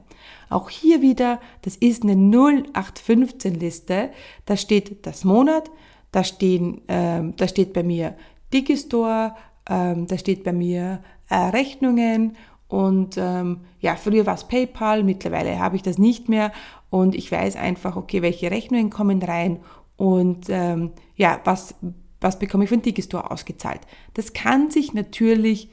Auch 0.50 0.70
hier 0.70 1.02
wieder, 1.02 1.40
das 1.62 1.78
ist 1.78 2.04
eine 2.04 2.16
0815-Liste. 2.16 4.10
Da 4.44 4.58
steht 4.58 5.06
das 5.06 5.24
Monat, 5.24 5.72
da, 6.12 6.26
stehen, 6.26 6.82
ähm, 6.90 7.38
da 7.38 7.48
steht 7.48 7.72
bei 7.72 7.84
mir 7.84 8.18
Digistore, 8.52 9.34
ähm, 9.70 10.08
da 10.08 10.18
steht 10.18 10.44
bei 10.44 10.52
mir 10.52 11.02
äh, 11.30 11.36
Rechnungen 11.36 12.36
und 12.70 13.18
ähm, 13.18 13.62
ja, 13.82 13.98
früher 13.98 14.26
war 14.26 14.36
es 14.36 14.46
PayPal, 14.46 15.04
mittlerweile 15.04 15.60
habe 15.60 15.76
ich 15.76 15.82
das 15.82 15.98
nicht 15.98 16.30
mehr 16.30 16.54
und 16.90 17.16
ich 17.16 17.30
weiß 17.32 17.58
einfach, 17.58 17.98
okay, 17.98 18.22
welche 18.22 18.52
Rechnungen 18.52 18.90
kommen 18.90 19.22
rein 19.22 19.60
und 19.98 20.46
ähm, 20.50 20.92
ja, 21.16 21.42
was 21.44 21.76
was 22.22 22.40
bekomme 22.40 22.66
ich 22.66 22.70
von 22.70 22.82
Digistore 22.82 23.32
ausgezahlt. 23.32 23.82
Das 24.14 24.34
kann 24.34 24.70
sich 24.72 24.94
natürlich 24.94 25.70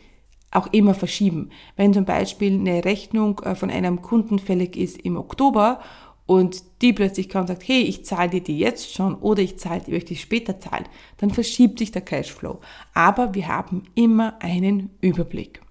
auch 0.50 0.68
immer 0.72 0.94
verschieben. 0.94 1.50
Wenn 1.76 1.92
zum 1.92 2.04
Beispiel 2.04 2.54
eine 2.54 2.84
Rechnung 2.84 3.40
äh, 3.40 3.54
von 3.54 3.70
einem 3.70 4.02
Kunden 4.02 4.38
fällig 4.38 4.76
ist 4.76 4.98
im 4.98 5.16
Oktober 5.16 5.80
und 6.24 6.62
die 6.82 6.92
plötzlich 6.92 7.28
kommt 7.28 7.42
und 7.42 7.56
sagt, 7.56 7.68
hey, 7.68 7.82
ich 7.82 8.04
zahle 8.04 8.30
dir 8.30 8.42
die 8.42 8.58
jetzt 8.58 8.94
schon 8.94 9.14
oder 9.16 9.42
ich 9.42 9.58
zahle 9.58 9.82
die, 9.86 9.92
möchte 9.92 10.12
ich 10.14 10.20
später 10.20 10.58
zahlen, 10.60 10.86
dann 11.18 11.30
verschiebt 11.30 11.78
sich 11.78 11.92
der 11.92 12.02
Cashflow. 12.02 12.60
Aber 12.94 13.34
wir 13.34 13.48
haben 13.48 13.84
immer 13.94 14.40
einen 14.40 14.90
Überblick. 15.00 15.65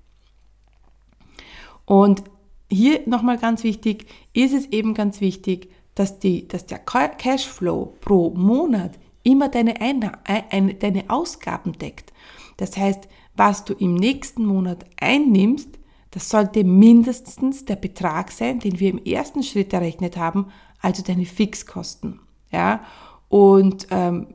Und 1.85 2.23
hier 2.69 3.01
nochmal 3.05 3.37
ganz 3.37 3.63
wichtig, 3.63 4.07
ist 4.33 4.53
es 4.53 4.65
eben 4.67 4.93
ganz 4.93 5.21
wichtig, 5.21 5.69
dass, 5.93 6.19
die, 6.19 6.47
dass 6.47 6.65
der 6.65 6.79
Cashflow 6.79 7.93
pro 8.01 8.31
Monat 8.31 8.91
immer 9.23 9.49
deine, 9.49 9.81
Einna 9.81 10.19
ein, 10.25 10.77
deine 10.79 11.09
Ausgaben 11.09 11.73
deckt. 11.73 12.13
Das 12.57 12.77
heißt, 12.77 13.07
was 13.35 13.65
du 13.65 13.73
im 13.73 13.95
nächsten 13.95 14.45
Monat 14.45 14.85
einnimmst, 14.99 15.69
das 16.11 16.29
sollte 16.29 16.63
mindestens 16.63 17.65
der 17.65 17.75
Betrag 17.75 18.31
sein, 18.31 18.59
den 18.59 18.79
wir 18.79 18.89
im 18.89 19.03
ersten 19.03 19.43
Schritt 19.43 19.73
errechnet 19.73 20.15
haben, 20.15 20.47
also 20.81 21.03
deine 21.03 21.25
Fixkosten. 21.25 22.21
Ja? 22.51 22.85
Und 23.27 23.87
ähm, 23.91 24.27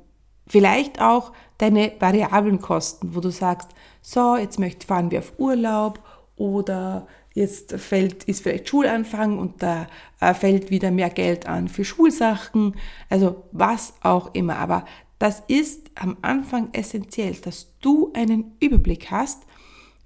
vielleicht 0.47 1.01
auch 1.01 1.33
deine 1.57 1.93
variablen 1.99 2.61
Kosten, 2.61 3.15
wo 3.15 3.21
du 3.21 3.31
sagst, 3.31 3.71
so, 4.03 4.37
jetzt 4.37 4.59
fahren 4.85 5.11
wir 5.11 5.21
auf 5.21 5.33
Urlaub 5.39 6.01
oder 6.37 7.07
Jetzt 7.41 7.73
fällt, 7.73 8.25
ist 8.25 8.43
vielleicht 8.43 8.69
Schulanfang 8.69 9.39
und 9.39 9.63
da 9.63 9.87
äh, 10.21 10.35
fällt 10.35 10.71
wieder 10.71 10.91
mehr 10.91 11.09
Geld 11.09 11.47
an 11.47 11.69
für 11.69 11.87
Schulsachen, 11.87 12.77
also 13.09 13.45
was 13.51 13.95
auch 14.03 14.35
immer. 14.35 14.59
Aber 14.59 14.85
das 15.19 15.43
ist 15.49 15.91
am 15.95 16.19
Anfang 16.21 16.69
essentiell, 16.73 17.33
dass 17.33 17.79
du 17.81 18.13
einen 18.13 18.57
Überblick 18.61 19.11
hast, 19.11 19.45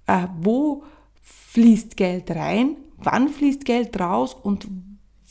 äh, 0.06 0.28
wo 0.42 0.84
fließt 1.22 1.96
Geld 1.96 2.30
rein, 2.30 2.76
wann 2.98 3.28
fließt 3.28 3.64
Geld 3.64 3.98
raus 3.98 4.34
und 4.34 4.68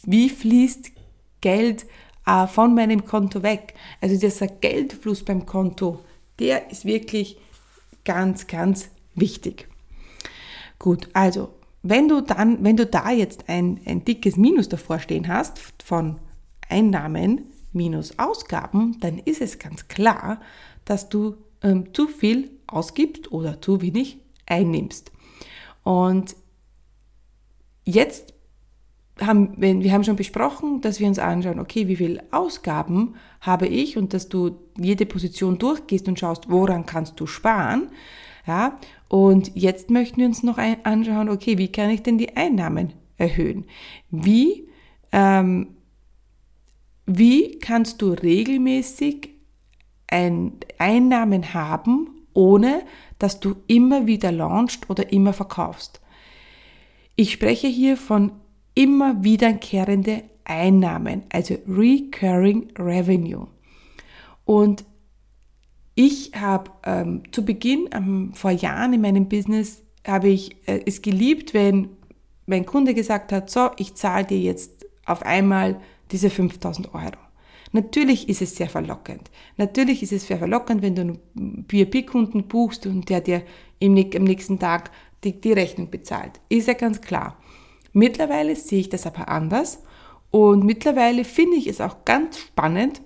wie 0.04 0.28
fließt 0.28 0.92
Geld 1.40 1.86
äh, 2.26 2.48
von 2.48 2.76
meinem 2.76 3.06
Konto 3.06 3.44
weg. 3.44 3.76
Also 4.02 4.20
dieser 4.20 4.48
Geldfluss 4.48 5.24
beim 5.24 5.46
Konto, 5.46 6.04
der 6.38 6.70
ist 6.70 6.84
wirklich 6.84 7.38
ganz, 8.04 8.46
ganz 8.46 8.90
wichtig. 9.16 9.70
Gut, 10.80 11.08
also 11.14 11.54
wenn 11.84 12.08
du 12.08 12.22
dann, 12.22 12.64
wenn 12.64 12.78
du 12.78 12.86
da 12.86 13.12
jetzt 13.12 13.50
ein, 13.50 13.82
ein 13.86 14.06
dickes 14.06 14.38
Minus 14.38 14.70
davor 14.70 15.00
stehen 15.00 15.28
hast 15.28 15.60
von 15.84 16.20
Einnahmen 16.70 17.52
minus 17.74 18.18
Ausgaben, 18.18 18.98
dann 19.02 19.20
ist 19.20 19.42
es 19.42 19.60
ganz 19.60 19.88
klar, 19.90 20.40
dass 20.86 21.10
du 21.10 21.36
ähm, 21.62 21.94
zu 21.94 22.08
viel 22.08 22.52
ausgibst 22.68 23.32
oder 23.32 23.62
zu 23.62 23.82
wenig 23.82 24.18
einnimmst. 24.46 25.12
Und 25.84 26.36
jetzt 27.84 28.34
haben 29.20 29.54
wir, 29.58 29.92
haben 29.92 30.04
schon 30.04 30.16
besprochen, 30.16 30.82
dass 30.82 31.00
wir 31.00 31.08
uns 31.08 31.20
anschauen, 31.20 31.60
okay, 31.60 31.88
wie 31.88 31.98
viel 31.98 32.22
Ausgaben 32.32 33.16
habe 33.42 33.68
ich 33.68 33.98
und 33.98 34.14
dass 34.14 34.30
du 34.30 34.58
jede 34.78 35.06
Position 35.06 35.58
durchgehst 35.58 36.08
und 36.08 36.20
schaust, 36.20 36.50
woran 36.50 36.86
kannst 36.86 37.20
du 37.20 37.28
sparen. 37.28 37.90
Ja, 38.46 38.78
und 39.14 39.52
jetzt 39.54 39.92
möchten 39.92 40.22
wir 40.22 40.26
uns 40.26 40.42
noch 40.42 40.58
anschauen, 40.58 41.30
okay, 41.30 41.60
wie 41.60 41.68
kann 41.68 41.92
ich 41.92 42.02
denn 42.02 42.18
die 42.18 42.36
Einnahmen 42.36 42.94
erhöhen? 43.18 43.66
Wie, 44.10 44.68
ähm, 45.12 45.76
wie 47.06 47.60
kannst 47.60 48.02
du 48.02 48.14
regelmäßig 48.14 49.30
ein, 50.08 50.54
Einnahmen 50.80 51.54
haben, 51.54 52.26
ohne 52.34 52.82
dass 53.20 53.40
du 53.40 53.58
immer 53.68 54.08
wieder 54.08 54.32
launchst 54.32 54.90
oder 54.90 55.14
immer 55.14 55.34
verkaufst? 55.34 56.02
Ich 57.16 57.34
spreche 57.34 57.68
hier 57.68 57.98
von 57.98 58.32
immer 58.74 59.24
wiederkehrende 59.24 60.24
Einnahmen, 60.44 61.22
also 61.32 61.56
Recurring 61.68 62.72
Revenue. 62.80 63.46
Und 64.44 64.86
ich 65.96 66.32
habe 66.36 66.72
ähm, 66.84 67.24
zu 67.32 67.46
Beginn, 67.46 67.90
ähm, 67.94 68.32
vor 68.34 68.52
Jahren 68.52 68.94
in 68.94 69.02
meinem 69.02 69.30
Business, 69.30 69.84
habe 70.06 70.30
ich 70.30 70.56
äh, 70.68 70.82
es 70.86 71.02
geliebt, 71.02 71.54
wenn 71.54 71.90
mein 72.46 72.66
Kunde 72.66 72.94
gesagt 72.94 73.32
hat, 73.32 73.50
so, 73.50 73.70
ich 73.78 73.96
zahle 73.96 74.26
dir 74.26 74.40
jetzt 74.40 74.86
auf 75.06 75.22
einmal 75.24 75.80
diese 76.12 76.30
5000 76.30 76.94
Euro. 76.94 77.18
Natürlich 77.72 78.30
ist 78.30 78.42
es 78.42 78.56
sehr 78.56 78.70
verlockend. 78.70 79.32
Natürlich 79.58 80.04
ist 80.04 80.12
es 80.12 80.28
sehr 80.28 80.38
verlockend, 80.38 80.82
wenn 80.82 80.96
du 80.96 81.02
einen 81.02 81.66
B2B-Kunden 81.68 82.48
buchst 82.48 82.86
und 82.86 83.10
der 83.10 83.22
dir 83.22 83.44
im, 83.80 83.98
am 83.98 84.24
nächsten 84.24 84.60
Tag 84.60 84.92
die, 85.24 85.40
die 85.40 85.54
Rechnung 85.54 85.90
bezahlt. 85.90 86.40
Ist 86.50 86.68
ja 86.68 86.76
ganz 86.76 87.02
klar. 87.02 87.38
Mittlerweile 87.92 88.56
sehe 88.56 88.82
ich 88.82 88.90
das 88.90 89.08
aber 89.08 89.28
anders 89.28 89.84
und 90.30 90.64
mittlerweile 90.66 91.24
finde 91.24 91.58
ich 91.58 91.68
es 91.68 91.82
auch 91.82 92.06
ganz 92.06 92.40
spannend, 92.40 93.02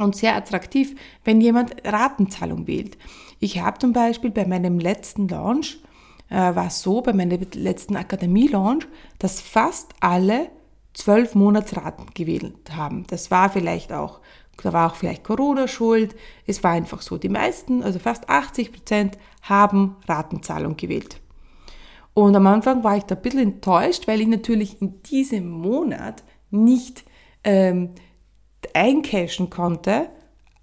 und 0.00 0.16
sehr 0.16 0.36
attraktiv, 0.36 0.94
wenn 1.24 1.40
jemand 1.40 1.74
Ratenzahlung 1.84 2.66
wählt. 2.66 2.98
Ich 3.38 3.60
habe 3.60 3.78
zum 3.78 3.92
Beispiel 3.92 4.30
bei 4.30 4.46
meinem 4.46 4.78
letzten 4.78 5.28
Launch, 5.28 5.78
äh, 6.28 6.34
war 6.34 6.66
es 6.66 6.82
so, 6.82 7.00
bei 7.00 7.12
meinem 7.12 7.40
letzten 7.54 7.96
Akademie-Launch, 7.96 8.86
dass 9.18 9.40
fast 9.40 9.92
alle 10.00 10.50
zwölf 10.94 11.34
Monatsraten 11.34 12.06
gewählt 12.14 12.76
haben. 12.76 13.04
Das 13.08 13.30
war 13.30 13.50
vielleicht 13.50 13.92
auch, 13.92 14.20
da 14.62 14.72
war 14.72 14.90
auch 14.90 14.96
vielleicht 14.96 15.24
Corona 15.24 15.68
schuld. 15.68 16.14
Es 16.46 16.62
war 16.62 16.72
einfach 16.72 17.00
so. 17.00 17.16
Die 17.16 17.28
meisten, 17.28 17.82
also 17.82 17.98
fast 17.98 18.28
80 18.28 18.72
Prozent, 18.72 19.18
haben 19.42 19.96
Ratenzahlung 20.06 20.76
gewählt. 20.76 21.20
Und 22.12 22.36
am 22.36 22.46
Anfang 22.46 22.84
war 22.84 22.96
ich 22.96 23.04
da 23.04 23.14
ein 23.14 23.22
bisschen 23.22 23.40
enttäuscht, 23.40 24.06
weil 24.06 24.20
ich 24.20 24.26
natürlich 24.26 24.82
in 24.82 25.02
diesem 25.02 25.48
Monat 25.48 26.24
nicht 26.50 27.04
ähm, 27.44 27.90
eincashen 28.74 29.50
konnte. 29.50 30.10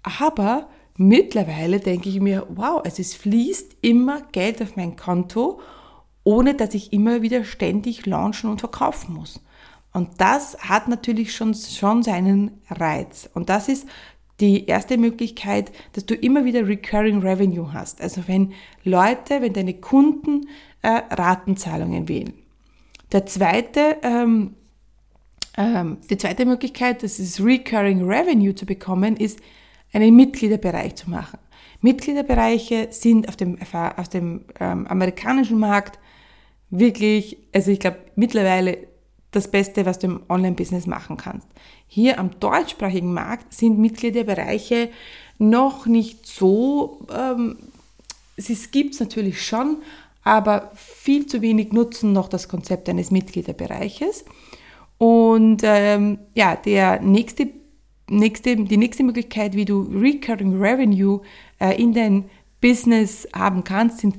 Aber 0.02 0.68
mittlerweile 0.96 1.80
denke 1.80 2.08
ich 2.08 2.20
mir, 2.20 2.46
wow, 2.50 2.82
also 2.84 3.00
es 3.00 3.14
fließt 3.14 3.76
immer 3.80 4.22
Geld 4.32 4.62
auf 4.62 4.76
mein 4.76 4.96
Konto, 4.96 5.60
ohne 6.24 6.54
dass 6.54 6.74
ich 6.74 6.92
immer 6.92 7.22
wieder 7.22 7.44
ständig 7.44 8.06
launchen 8.06 8.50
und 8.50 8.60
verkaufen 8.60 9.14
muss. 9.14 9.40
Und 9.92 10.20
das 10.20 10.58
hat 10.60 10.88
natürlich 10.88 11.34
schon, 11.34 11.54
schon 11.54 12.02
seinen 12.02 12.60
Reiz. 12.68 13.28
Und 13.32 13.48
das 13.48 13.68
ist 13.68 13.88
die 14.40 14.66
erste 14.66 14.98
Möglichkeit, 14.98 15.72
dass 15.94 16.06
du 16.06 16.14
immer 16.14 16.44
wieder 16.44 16.66
Recurring 16.66 17.20
Revenue 17.22 17.72
hast. 17.72 18.00
Also 18.00 18.28
wenn 18.28 18.52
Leute, 18.84 19.40
wenn 19.40 19.52
deine 19.52 19.74
Kunden 19.74 20.48
äh, 20.82 20.88
Ratenzahlungen 21.10 22.08
wählen. 22.08 22.34
Der 23.10 23.26
zweite, 23.26 23.96
ähm, 24.02 24.54
die 25.58 26.16
zweite 26.16 26.46
Möglichkeit, 26.46 27.02
das 27.02 27.18
ist 27.18 27.40
Recurring 27.40 28.08
Revenue 28.08 28.54
zu 28.54 28.64
bekommen, 28.64 29.16
ist 29.16 29.40
einen 29.92 30.14
Mitgliederbereich 30.14 30.94
zu 30.94 31.10
machen. 31.10 31.38
Mitgliederbereiche 31.80 32.88
sind 32.90 33.28
auf 33.28 33.36
dem, 33.36 33.58
auf 33.96 34.08
dem 34.08 34.44
ähm, 34.60 34.86
amerikanischen 34.86 35.58
Markt 35.58 35.98
wirklich, 36.70 37.38
also 37.52 37.70
ich 37.70 37.80
glaube 37.80 37.98
mittlerweile 38.14 38.88
das 39.30 39.50
Beste, 39.50 39.84
was 39.84 39.98
du 39.98 40.06
im 40.06 40.20
Online-Business 40.28 40.86
machen 40.86 41.16
kannst. 41.16 41.46
Hier 41.86 42.18
am 42.18 42.38
deutschsprachigen 42.38 43.12
Markt 43.12 43.52
sind 43.52 43.78
Mitgliederbereiche 43.78 44.90
noch 45.38 45.86
nicht 45.86 46.26
so, 46.26 47.06
ähm, 47.14 47.56
es 48.36 48.70
gibt 48.70 48.94
es 48.94 49.00
natürlich 49.00 49.44
schon, 49.44 49.78
aber 50.22 50.70
viel 50.74 51.26
zu 51.26 51.42
wenig 51.42 51.72
nutzen 51.72 52.12
noch 52.12 52.28
das 52.28 52.48
Konzept 52.48 52.88
eines 52.88 53.10
Mitgliederbereiches. 53.10 54.24
Und 54.98 55.62
ähm, 55.64 56.18
ja, 56.34 56.56
der 56.56 57.00
nächste, 57.00 57.48
nächste, 58.10 58.56
die 58.56 58.76
nächste 58.76 59.04
Möglichkeit, 59.04 59.54
wie 59.54 59.64
du 59.64 59.82
Recurring 59.82 60.60
Revenue 60.60 61.20
äh, 61.60 61.80
in 61.80 61.94
dein 61.94 62.24
Business 62.60 63.28
haben 63.32 63.62
kannst, 63.62 63.98
sind 63.98 64.16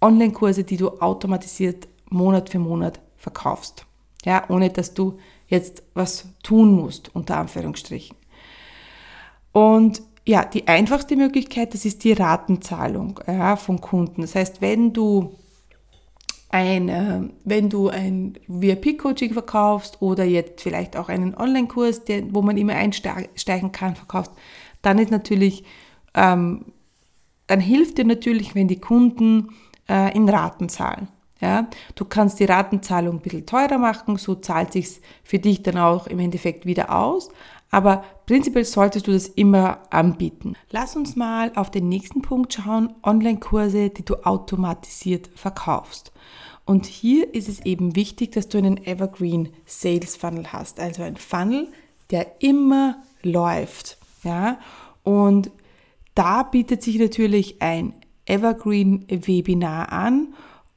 Online-Kurse, 0.00 0.64
die 0.64 0.78
du 0.78 0.88
automatisiert 0.88 1.86
Monat 2.08 2.50
für 2.50 2.58
Monat 2.58 3.00
verkaufst. 3.16 3.86
Ja, 4.24 4.44
ohne 4.48 4.70
dass 4.70 4.94
du 4.94 5.18
jetzt 5.46 5.82
was 5.94 6.28
tun 6.42 6.74
musst, 6.74 7.14
unter 7.14 7.36
Anführungsstrichen. 7.36 8.16
Und 9.52 10.02
ja, 10.26 10.44
die 10.44 10.68
einfachste 10.68 11.16
Möglichkeit, 11.16 11.74
das 11.74 11.84
ist 11.84 12.04
die 12.04 12.12
Ratenzahlung 12.12 13.20
ja, 13.26 13.56
von 13.56 13.80
Kunden. 13.80 14.22
Das 14.22 14.34
heißt, 14.34 14.60
wenn 14.60 14.92
du 14.92 15.34
ein, 16.52 16.88
äh, 16.88 17.20
wenn 17.44 17.70
du 17.70 17.88
ein 17.88 18.38
VIP-Coaching 18.46 19.32
verkaufst 19.32 20.00
oder 20.00 20.24
jetzt 20.24 20.60
vielleicht 20.60 20.96
auch 20.96 21.08
einen 21.08 21.34
Online-Kurs, 21.34 22.02
wo 22.30 22.42
man 22.42 22.58
immer 22.58 22.74
einsteigen 22.74 23.72
kann, 23.72 23.96
verkaufst, 23.96 24.32
dann 24.82 24.98
ist 24.98 25.10
natürlich, 25.10 25.64
ähm, 26.14 26.66
dann 27.46 27.60
hilft 27.60 27.98
dir 27.98 28.04
natürlich, 28.04 28.54
wenn 28.54 28.68
die 28.68 28.80
Kunden 28.80 29.48
äh, 29.88 30.14
in 30.14 30.28
Raten 30.28 30.68
zahlen. 30.68 31.08
Ja, 31.40 31.68
du 31.96 32.04
kannst 32.04 32.38
die 32.38 32.44
Ratenzahlung 32.44 33.16
ein 33.16 33.20
bisschen 33.20 33.46
teurer 33.46 33.78
machen, 33.78 34.16
so 34.16 34.36
zahlt 34.36 34.72
sich's 34.72 35.00
für 35.24 35.40
dich 35.40 35.62
dann 35.64 35.76
auch 35.76 36.06
im 36.06 36.20
Endeffekt 36.20 36.66
wieder 36.66 36.94
aus. 36.94 37.30
Aber 37.72 38.04
prinzipiell 38.26 38.66
solltest 38.66 39.06
du 39.08 39.12
das 39.12 39.26
immer 39.26 39.80
anbieten. 39.90 40.54
Lass 40.70 40.94
uns 40.94 41.16
mal 41.16 41.50
auf 41.56 41.70
den 41.70 41.88
nächsten 41.88 42.20
Punkt 42.22 42.52
schauen, 42.52 42.92
Online-Kurse, 43.02 43.88
die 43.88 44.04
du 44.04 44.16
automatisiert 44.24 45.30
verkaufst. 45.34 46.12
Und 46.66 46.86
hier 46.86 47.34
ist 47.34 47.48
es 47.48 47.64
eben 47.64 47.96
wichtig, 47.96 48.32
dass 48.32 48.48
du 48.48 48.58
einen 48.58 48.76
Evergreen 48.84 49.48
Sales 49.64 50.16
Funnel 50.16 50.52
hast, 50.52 50.78
also 50.78 51.02
ein 51.02 51.16
Funnel, 51.16 51.68
der 52.10 52.42
immer 52.42 53.02
läuft. 53.22 53.98
Ja, 54.22 54.58
und 55.02 55.50
da 56.14 56.42
bietet 56.44 56.82
sich 56.82 56.98
natürlich 56.98 57.60
ein 57.62 57.94
Evergreen 58.26 59.06
Webinar 59.08 59.90
an 59.90 60.34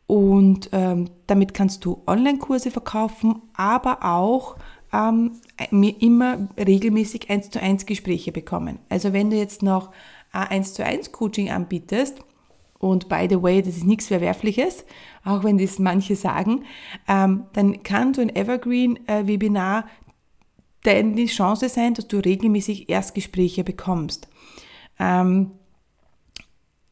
und 0.07 0.69
ähm, 0.71 1.09
damit 1.27 1.53
kannst 1.53 1.83
du 1.85 2.01
Online-Kurse 2.07 2.71
verkaufen, 2.71 3.41
aber 3.53 4.03
auch 4.03 4.55
ähm, 4.95 5.31
immer 5.99 6.47
regelmäßig 6.57 7.29
1 7.29 7.49
zu 7.49 7.61
1 7.61 7.85
Gespräche 7.85 8.31
bekommen. 8.31 8.79
Also 8.89 9.13
wenn 9.13 9.29
du 9.29 9.37
jetzt 9.37 9.63
noch 9.63 9.91
ein 10.31 10.47
1 10.47 10.73
zu 10.73 10.85
1 10.85 11.11
Coaching 11.11 11.49
anbietest, 11.49 12.19
und 12.77 13.09
by 13.09 13.25
the 13.29 13.41
way, 13.41 13.61
das 13.61 13.77
ist 13.77 13.85
nichts 13.85 14.07
Verwerfliches, 14.07 14.85
auch 15.23 15.43
wenn 15.43 15.57
das 15.57 15.79
manche 15.79 16.15
sagen, 16.15 16.65
ähm, 17.07 17.45
dann 17.53 17.83
kann 17.83 18.13
so 18.13 18.21
ein 18.21 18.35
Evergreen-Webinar 18.35 19.85
äh, 20.83 21.03
die 21.03 21.25
Chance 21.25 21.69
sein, 21.69 21.93
dass 21.95 22.07
du 22.07 22.17
regelmäßig 22.17 22.89
Erstgespräche 22.89 23.63
bekommst. 23.63 24.27
Ähm, 24.99 25.51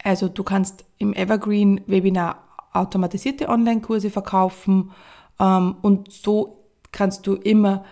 also 0.04 0.30
du 0.30 0.44
kannst 0.44 0.86
im 0.98 1.14
Evergreen-Webinar 1.14 2.44
automatisierte 2.72 3.50
Online-Kurse 3.50 4.10
verkaufen 4.10 4.92
ähm, 5.40 5.76
und 5.82 6.12
so 6.12 6.63
kannst 6.94 7.28
du 7.28 7.34
immer 7.34 7.84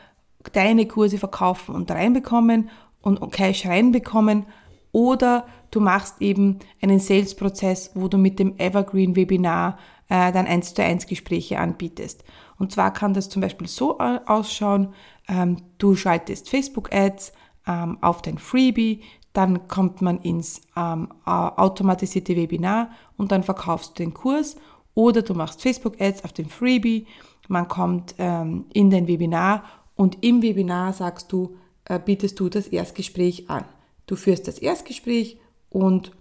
deine 0.54 0.88
Kurse 0.88 1.18
verkaufen 1.18 1.76
und 1.76 1.92
reinbekommen 1.92 2.70
und 3.02 3.20
Cash 3.32 3.66
reinbekommen. 3.66 4.46
Oder 4.94 5.46
du 5.72 5.82
machst 5.82 6.22
eben 6.22 6.60
einen 6.82 7.00
Sales-Prozess, 7.00 7.92
wo 7.96 8.08
du 8.08 8.18
mit 8.18 8.40
dem 8.40 8.58
Evergreen-Webinar 8.58 9.78
äh, 10.10 10.32
dann 10.32 10.48
eins 10.48 10.74
zu 10.74 10.84
eins 10.84 11.06
Gespräche 11.08 11.60
anbietest. 11.60 12.24
Und 12.58 12.72
zwar 12.72 12.94
kann 12.94 13.14
das 13.14 13.30
zum 13.30 13.42
Beispiel 13.42 13.68
so 13.68 13.98
ausschauen, 14.00 14.94
ähm, 15.28 15.58
du 15.78 15.96
schaltest 15.96 16.50
Facebook-Ads 16.50 17.34
ähm, 17.68 17.98
auf 18.02 18.22
dein 18.22 18.38
Freebie, 18.38 19.02
dann 19.34 19.68
kommt 19.68 20.02
man 20.02 20.20
ins 20.20 20.62
ähm, 20.76 21.08
automatisierte 21.26 22.36
Webinar 22.36 22.92
und 23.16 23.32
dann 23.32 23.44
verkaufst 23.44 23.92
du 23.92 24.04
den 24.04 24.14
Kurs. 24.14 24.58
Oder 24.94 25.22
du 25.22 25.34
machst 25.34 25.62
Facebook-Ads 25.62 26.26
auf 26.26 26.34
dem 26.34 26.50
Freebie, 26.50 27.08
man 27.48 27.68
kommt 27.68 28.16
ähm, 28.18 28.66
in 28.74 28.90
dein 28.90 29.08
Webinar 29.08 29.64
und 29.96 30.24
im 30.24 30.42
Webinar 30.42 30.94
sagst 30.94 31.32
du, 31.32 31.58
äh, 31.86 32.00
bietest 32.00 32.40
du 32.40 32.50
das 32.50 32.68
Erstgespräch 32.68 33.50
an. 33.50 33.66
Du 34.08 34.16
führst 34.16 34.48
das 34.48 34.60
Erstgespräch 34.60 35.38
und 35.70 36.12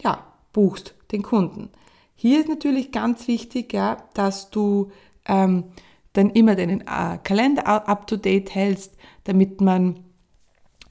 ja, 0.00 0.26
buchst 0.52 0.94
den 1.12 1.22
Kunden. 1.22 1.70
Hier 2.14 2.40
ist 2.40 2.48
natürlich 2.48 2.92
ganz 2.92 3.28
wichtig, 3.28 3.72
ja, 3.72 3.98
dass 4.14 4.50
du 4.50 4.90
ähm, 5.26 5.64
dann 6.12 6.30
immer 6.30 6.54
deinen 6.54 6.80
äh, 6.80 7.18
Kalender 7.22 7.66
up 7.66 8.06
to 8.06 8.16
date 8.16 8.54
hältst, 8.54 8.94
damit 9.24 9.60
man, 9.60 10.00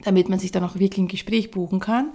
damit 0.04 0.28
man 0.28 0.38
sich 0.38 0.52
dann 0.52 0.64
auch 0.64 0.76
wirklich 0.76 0.98
ein 0.98 1.08
Gespräch 1.08 1.50
buchen 1.50 1.80
kann. 1.80 2.12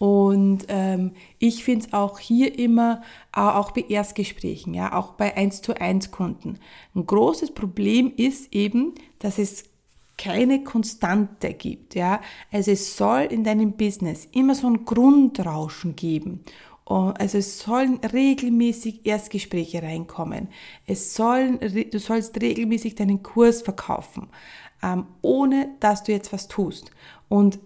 Und 0.00 0.64
ähm, 0.68 1.12
ich 1.38 1.62
finde 1.62 1.84
es 1.84 1.92
auch 1.92 2.18
hier 2.18 2.58
immer, 2.58 3.02
äh, 3.36 3.40
auch 3.40 3.72
bei 3.72 3.82
Erstgesprächen, 3.82 4.72
ja, 4.72 4.94
auch 4.94 5.12
bei 5.12 5.36
1 5.36 5.60
zu 5.60 5.78
1 5.78 6.10
Kunden. 6.10 6.58
Ein 6.94 7.04
großes 7.04 7.52
Problem 7.52 8.10
ist 8.16 8.54
eben, 8.54 8.94
dass 9.18 9.36
es 9.36 9.64
keine 10.16 10.64
Konstante 10.64 11.52
gibt, 11.52 11.94
ja. 11.94 12.22
Also 12.50 12.70
es 12.70 12.96
soll 12.96 13.24
in 13.24 13.44
deinem 13.44 13.72
Business 13.72 14.26
immer 14.32 14.54
so 14.54 14.68
ein 14.68 14.86
Grundrauschen 14.86 15.96
geben. 15.96 16.44
Also 16.86 17.36
es 17.36 17.58
sollen 17.58 17.98
regelmäßig 17.98 19.04
Erstgespräche 19.04 19.82
reinkommen. 19.82 20.48
Es 20.86 21.14
sollen, 21.14 21.58
du 21.60 21.98
sollst 21.98 22.40
regelmäßig 22.40 22.94
deinen 22.94 23.22
Kurs 23.22 23.60
verkaufen, 23.60 24.28
ähm, 24.82 25.08
ohne 25.20 25.68
dass 25.78 26.04
du 26.04 26.12
jetzt 26.12 26.32
was 26.32 26.48
tust. 26.48 26.90
Und 27.28 27.58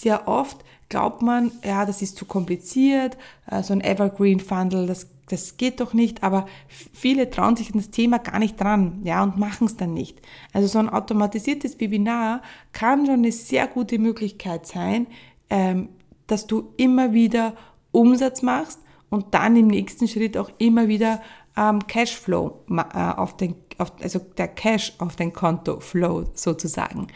sehr 0.00 0.28
oft 0.28 0.64
glaubt 0.92 1.22
man, 1.22 1.52
ja, 1.64 1.86
das 1.86 2.02
ist 2.02 2.18
zu 2.18 2.26
kompliziert, 2.26 3.16
äh, 3.50 3.62
so 3.62 3.72
ein 3.72 3.80
Evergreen 3.80 4.40
Funnel, 4.40 4.86
das, 4.86 5.08
das 5.28 5.56
geht 5.56 5.80
doch 5.80 5.94
nicht, 5.94 6.22
aber 6.22 6.46
viele 6.68 7.30
trauen 7.30 7.56
sich 7.56 7.72
an 7.72 7.78
das 7.78 7.90
Thema 7.90 8.18
gar 8.18 8.38
nicht 8.38 8.60
dran, 8.60 9.00
ja, 9.02 9.22
und 9.22 9.38
machen 9.38 9.66
es 9.66 9.78
dann 9.78 9.94
nicht. 9.94 10.20
Also 10.52 10.68
so 10.68 10.78
ein 10.78 10.90
automatisiertes 10.90 11.80
Webinar 11.80 12.42
kann 12.72 13.06
schon 13.06 13.14
eine 13.14 13.32
sehr 13.32 13.66
gute 13.68 13.98
Möglichkeit 13.98 14.66
sein, 14.66 15.06
ähm, 15.48 15.88
dass 16.26 16.46
du 16.46 16.74
immer 16.76 17.14
wieder 17.14 17.54
Umsatz 17.90 18.42
machst 18.42 18.78
und 19.08 19.32
dann 19.32 19.56
im 19.56 19.68
nächsten 19.68 20.08
Schritt 20.08 20.36
auch 20.36 20.50
immer 20.58 20.88
wieder 20.88 21.22
ähm, 21.56 21.86
Cashflow 21.86 22.64
äh, 22.70 22.98
auf 22.98 23.36
den, 23.38 23.54
auf, 23.78 23.92
also 24.02 24.18
der 24.18 24.48
Cash 24.48 24.92
auf 24.98 25.16
dein 25.16 25.32
Konto 25.32 25.80
flow 25.80 26.24
sozusagen. 26.34 27.08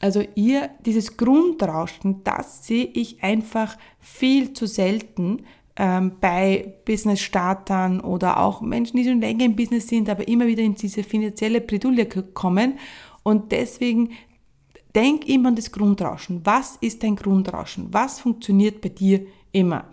Also 0.00 0.22
ihr, 0.34 0.70
dieses 0.84 1.16
Grundrauschen, 1.16 2.22
das 2.22 2.66
sehe 2.66 2.84
ich 2.84 3.22
einfach 3.22 3.78
viel 3.98 4.52
zu 4.52 4.66
selten 4.66 5.44
ähm, 5.76 6.12
bei 6.20 6.74
Business-Startern 6.84 8.00
oder 8.00 8.40
auch 8.40 8.60
Menschen, 8.60 8.96
die 8.96 9.04
schon 9.04 9.20
länger 9.20 9.44
im 9.44 9.56
Business 9.56 9.88
sind, 9.88 10.08
aber 10.08 10.28
immer 10.28 10.46
wieder 10.46 10.62
in 10.62 10.74
diese 10.74 11.02
finanzielle 11.02 11.60
Bredouille 11.60 12.06
kommen. 12.06 12.78
Und 13.22 13.52
deswegen 13.52 14.10
denk 14.94 15.28
immer 15.28 15.48
an 15.48 15.56
das 15.56 15.72
Grundrauschen. 15.72 16.40
Was 16.44 16.76
ist 16.76 17.02
dein 17.02 17.16
Grundrauschen? 17.16 17.88
Was 17.92 18.20
funktioniert 18.20 18.80
bei 18.80 18.88
dir 18.90 19.26
immer? 19.52 19.84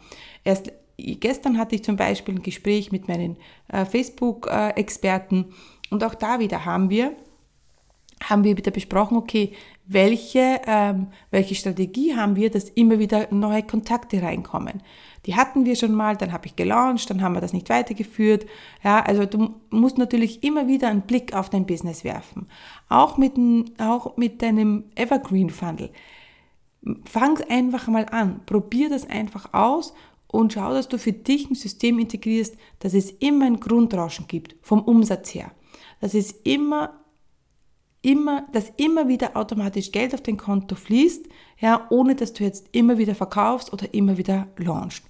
Erst 0.43 0.71
gestern 0.97 1.57
hatte 1.57 1.75
ich 1.75 1.83
zum 1.83 1.95
Beispiel 1.95 2.35
ein 2.35 2.43
Gespräch 2.43 2.91
mit 2.91 3.07
meinen 3.07 3.37
äh, 3.67 3.85
Facebook-Experten 3.85 5.45
und 5.89 6.03
auch 6.03 6.15
da 6.15 6.39
wieder 6.39 6.65
haben 6.65 6.89
wir 6.89 7.13
haben 8.29 8.43
wir 8.43 8.57
wieder 8.57 8.71
besprochen, 8.71 9.17
okay, 9.17 9.53
welche, 9.85 10.61
ähm, 10.65 11.07
welche 11.29 11.55
Strategie 11.55 12.15
haben 12.15 12.35
wir, 12.35 12.49
dass 12.49 12.69
immer 12.69 12.99
wieder 12.99 13.27
neue 13.31 13.63
Kontakte 13.63 14.21
reinkommen. 14.21 14.81
Die 15.25 15.35
hatten 15.35 15.65
wir 15.65 15.75
schon 15.75 15.93
mal, 15.93 16.17
dann 16.17 16.33
habe 16.33 16.47
ich 16.47 16.55
gelauncht, 16.55 17.09
dann 17.09 17.21
haben 17.21 17.33
wir 17.33 17.41
das 17.41 17.53
nicht 17.53 17.69
weitergeführt. 17.69 18.45
Ja, 18.83 19.01
also 19.01 19.25
du 19.25 19.55
musst 19.69 19.97
natürlich 19.97 20.43
immer 20.43 20.67
wieder 20.67 20.89
einen 20.89 21.01
Blick 21.01 21.33
auf 21.33 21.49
dein 21.49 21.65
Business 21.65 22.03
werfen. 22.03 22.47
Auch 22.89 23.17
mit, 23.17 23.33
auch 23.79 24.17
mit 24.17 24.41
deinem 24.41 24.85
Evergreen 24.95 25.49
Funnel. 25.49 25.89
Fang 27.05 27.39
einfach 27.49 27.87
mal 27.87 28.05
an, 28.09 28.41
probier 28.45 28.89
das 28.89 29.09
einfach 29.09 29.53
aus 29.53 29.93
und 30.27 30.53
schau, 30.53 30.73
dass 30.73 30.89
du 30.89 30.97
für 30.97 31.13
dich 31.13 31.49
ein 31.49 31.55
System 31.55 31.99
integrierst, 31.99 32.57
dass 32.79 32.93
es 32.93 33.11
immer 33.11 33.45
ein 33.45 33.59
Grundrauschen 33.59 34.27
gibt, 34.27 34.55
vom 34.61 34.81
Umsatz 34.81 35.33
her. 35.33 35.51
Dass 36.01 36.13
es 36.13 36.31
immer 36.43 37.02
immer, 38.03 38.45
dass 38.51 38.71
immer 38.77 39.07
wieder 39.07 39.35
automatisch 39.35 39.91
Geld 39.91 40.13
auf 40.13 40.21
dein 40.21 40.37
Konto 40.37 40.75
fließt, 40.75 41.25
ja, 41.59 41.87
ohne 41.89 42.15
dass 42.15 42.33
du 42.33 42.43
jetzt 42.43 42.67
immer 42.71 42.99
wieder 42.99 43.15
verkaufst 43.15 43.73
oder 43.73 43.91
immer 43.93 44.17
wieder 44.17 44.47
launchst. 44.57 45.03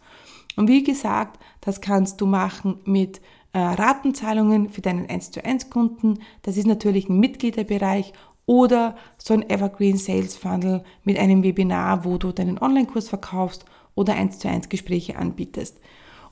Und 0.55 0.69
wie 0.69 0.83
gesagt, 0.83 1.39
das 1.59 1.81
kannst 1.81 2.21
du 2.21 2.25
machen 2.25 2.79
mit 2.85 3.19
äh, 3.53 3.59
Ratenzahlungen 3.59 4.69
für 4.69 4.81
deinen 4.81 5.09
1 5.09 5.31
zu 5.31 5.43
1 5.43 5.69
Kunden. 5.69 6.19
Das 6.43 6.55
ist 6.57 6.67
natürlich 6.67 7.09
ein 7.09 7.19
Mitgliederbereich 7.19 8.13
oder 8.45 8.95
so 9.17 9.33
ein 9.33 9.49
Evergreen 9.49 9.97
Sales 9.97 10.35
Funnel 10.35 10.83
mit 11.03 11.17
einem 11.17 11.43
Webinar, 11.43 12.05
wo 12.05 12.17
du 12.17 12.31
deinen 12.31 12.59
Online-Kurs 12.59 13.09
verkaufst 13.09 13.65
oder 13.95 14.15
1 14.15 14.39
zu 14.39 14.47
1 14.47 14.69
Gespräche 14.69 15.17
anbietest. 15.17 15.79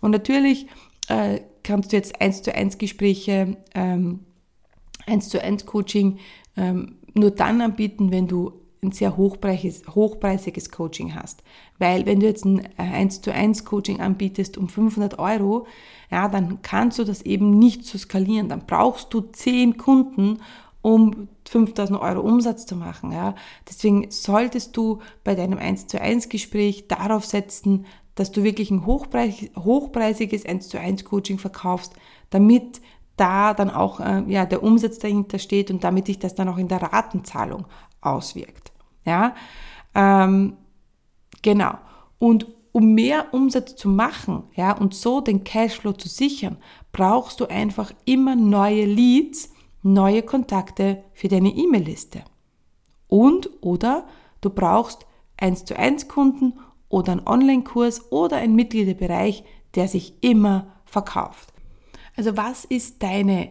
Und 0.02 0.12
natürlich 0.12 0.68
äh, 1.08 1.42
kannst 1.64 1.92
du 1.92 1.96
jetzt 1.96 2.20
1 2.22 2.44
zu 2.44 2.54
1 2.54 2.78
Gespräche, 2.78 3.58
ähm, 3.74 4.26
1 5.08 5.30
zu 5.30 5.42
1 5.42 5.66
Coaching 5.66 6.20
ähm, 6.58 6.98
nur 7.14 7.32
dann 7.32 7.62
anbieten, 7.62 8.12
wenn 8.12 8.28
du 8.28 8.54
ein 8.84 8.92
sehr 8.92 9.16
hochpreisiges, 9.16 9.84
hochpreisiges 9.94 10.72
Coaching 10.72 11.14
hast. 11.14 11.44
Weil 11.78 12.06
wenn 12.06 12.20
du 12.20 12.26
jetzt 12.26 12.46
ein 12.46 12.68
1 12.78 13.18
äh, 13.18 13.22
zu 13.22 13.34
1 13.34 13.66
Coaching 13.66 14.00
anbietest 14.00 14.58
um 14.58 14.70
500 14.70 15.20
Euro, 15.20 15.68
ja, 16.10 16.28
dann 16.28 16.62
kannst 16.62 16.98
du 16.98 17.04
das 17.04 17.22
eben 17.22 17.58
nicht 17.60 17.86
so 17.86 17.98
skalieren. 17.98 18.50
Dann 18.50 18.66
brauchst 18.66 19.14
du 19.14 19.22
10 19.22 19.78
Kunden, 19.78 20.40
um 20.82 21.28
5000 21.48 22.00
Euro 22.00 22.22
Umsatz 22.22 22.66
zu 22.66 22.76
machen. 22.76 23.12
Ja. 23.12 23.36
Deswegen 23.70 24.10
solltest 24.10 24.76
du 24.76 25.00
bei 25.24 25.36
deinem 25.36 25.60
1 25.60 25.88
zu 25.88 26.02
1 26.02 26.30
Gespräch 26.30 26.88
darauf 26.88 27.26
setzen, 27.26 27.86
dass 28.16 28.32
du 28.32 28.44
wirklich 28.44 28.72
ein 28.72 28.86
hochpreis, 28.86 29.52
hochpreisiges 29.56 30.46
1 30.46 30.70
zu 30.70 30.80
1 30.80 31.06
Coaching 31.06 31.38
verkaufst, 31.38 31.94
damit 32.30 32.82
da 33.22 33.54
dann 33.54 33.70
auch 33.70 34.00
äh, 34.00 34.24
ja, 34.28 34.46
der 34.46 34.64
Umsatz 34.64 34.98
dahinter 34.98 35.38
steht 35.38 35.70
und 35.70 35.84
damit 35.84 36.08
sich 36.08 36.18
das 36.18 36.34
dann 36.34 36.50
auch 36.50 36.58
in 36.58 36.68
der 36.68 36.82
Ratenzahlung 36.82 37.66
auswirkt. 38.02 38.72
Ja, 39.06 39.36
ähm, 39.94 40.58
genau. 41.44 41.76
Und 42.18 42.48
um 42.72 42.94
mehr 42.94 43.32
Umsatz 43.32 43.76
zu 43.76 43.90
machen, 43.90 44.44
ja, 44.56 44.72
und 44.72 44.96
so 44.96 45.22
den 45.22 45.44
Cashflow 45.44 45.94
zu 45.94 46.10
sichern, 46.10 46.58
brauchst 46.92 47.40
du 47.40 47.46
einfach 47.46 47.92
immer 48.06 48.36
neue 48.36 48.86
Leads, 48.86 49.52
neue 49.84 50.24
Kontakte 50.24 51.04
für 51.14 51.28
deine 51.28 51.50
E-Mail-Liste. 51.50 52.24
Und 53.08 53.50
oder 53.62 54.08
du 54.40 54.50
brauchst 54.50 55.06
1 55.38 55.66
zu 55.66 55.78
1 55.78 56.08
Kunden 56.08 56.54
oder 56.90 57.12
einen 57.12 57.28
Online-Kurs 57.28 58.12
oder 58.12 58.38
einen 58.38 58.56
Mitgliederbereich, 58.56 59.44
der 59.76 59.88
sich 59.88 60.24
immer 60.24 60.68
verkauft. 60.86 61.51
Also 62.22 62.38
was 62.38 62.66
ist 62.66 63.02
deine 63.02 63.50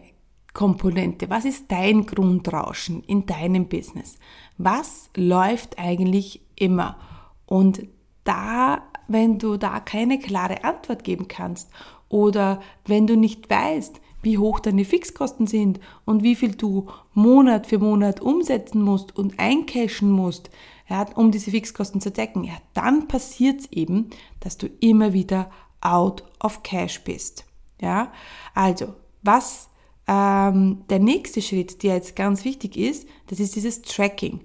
Komponente? 0.53 1.29
Was 1.29 1.43
ist 1.43 1.69
dein 1.69 2.05
Grundrauschen 2.05 3.03
in 3.03 3.25
deinem 3.25 3.67
Business? 3.67 4.17
Was 4.57 5.09
läuft 5.17 5.77
eigentlich 5.77 6.39
immer? 6.55 6.97
Und 7.45 7.85
da, 8.23 8.83
wenn 9.09 9.39
du 9.39 9.57
da 9.57 9.81
keine 9.81 10.19
klare 10.19 10.63
Antwort 10.63 11.03
geben 11.03 11.27
kannst 11.27 11.69
oder 12.07 12.61
wenn 12.85 13.07
du 13.07 13.17
nicht 13.17 13.49
weißt, 13.49 13.99
wie 14.21 14.37
hoch 14.37 14.61
deine 14.61 14.85
Fixkosten 14.85 15.47
sind 15.47 15.81
und 16.05 16.23
wie 16.23 16.35
viel 16.35 16.55
du 16.55 16.87
Monat 17.13 17.67
für 17.67 17.77
Monat 17.77 18.21
umsetzen 18.21 18.81
musst 18.81 19.13
und 19.17 19.37
eincashen 19.37 20.09
musst, 20.09 20.49
ja, 20.87 21.05
um 21.15 21.31
diese 21.31 21.51
Fixkosten 21.51 21.99
zu 21.99 22.09
decken, 22.09 22.45
ja, 22.45 22.53
dann 22.73 23.09
passiert 23.09 23.59
es 23.59 23.71
eben, 23.73 24.11
dass 24.39 24.57
du 24.57 24.67
immer 24.79 25.11
wieder 25.11 25.51
out 25.81 26.23
of 26.41 26.63
cash 26.63 27.03
bist. 27.03 27.50
Ja, 27.81 28.13
also 28.53 28.93
was 29.23 29.69
ähm, 30.07 30.83
der 30.89 30.99
nächste 30.99 31.41
Schritt, 31.41 31.83
der 31.83 31.95
jetzt 31.95 32.15
ganz 32.15 32.45
wichtig 32.45 32.77
ist, 32.77 33.07
das 33.27 33.39
ist 33.39 33.55
dieses 33.55 33.81
Tracking. 33.81 34.41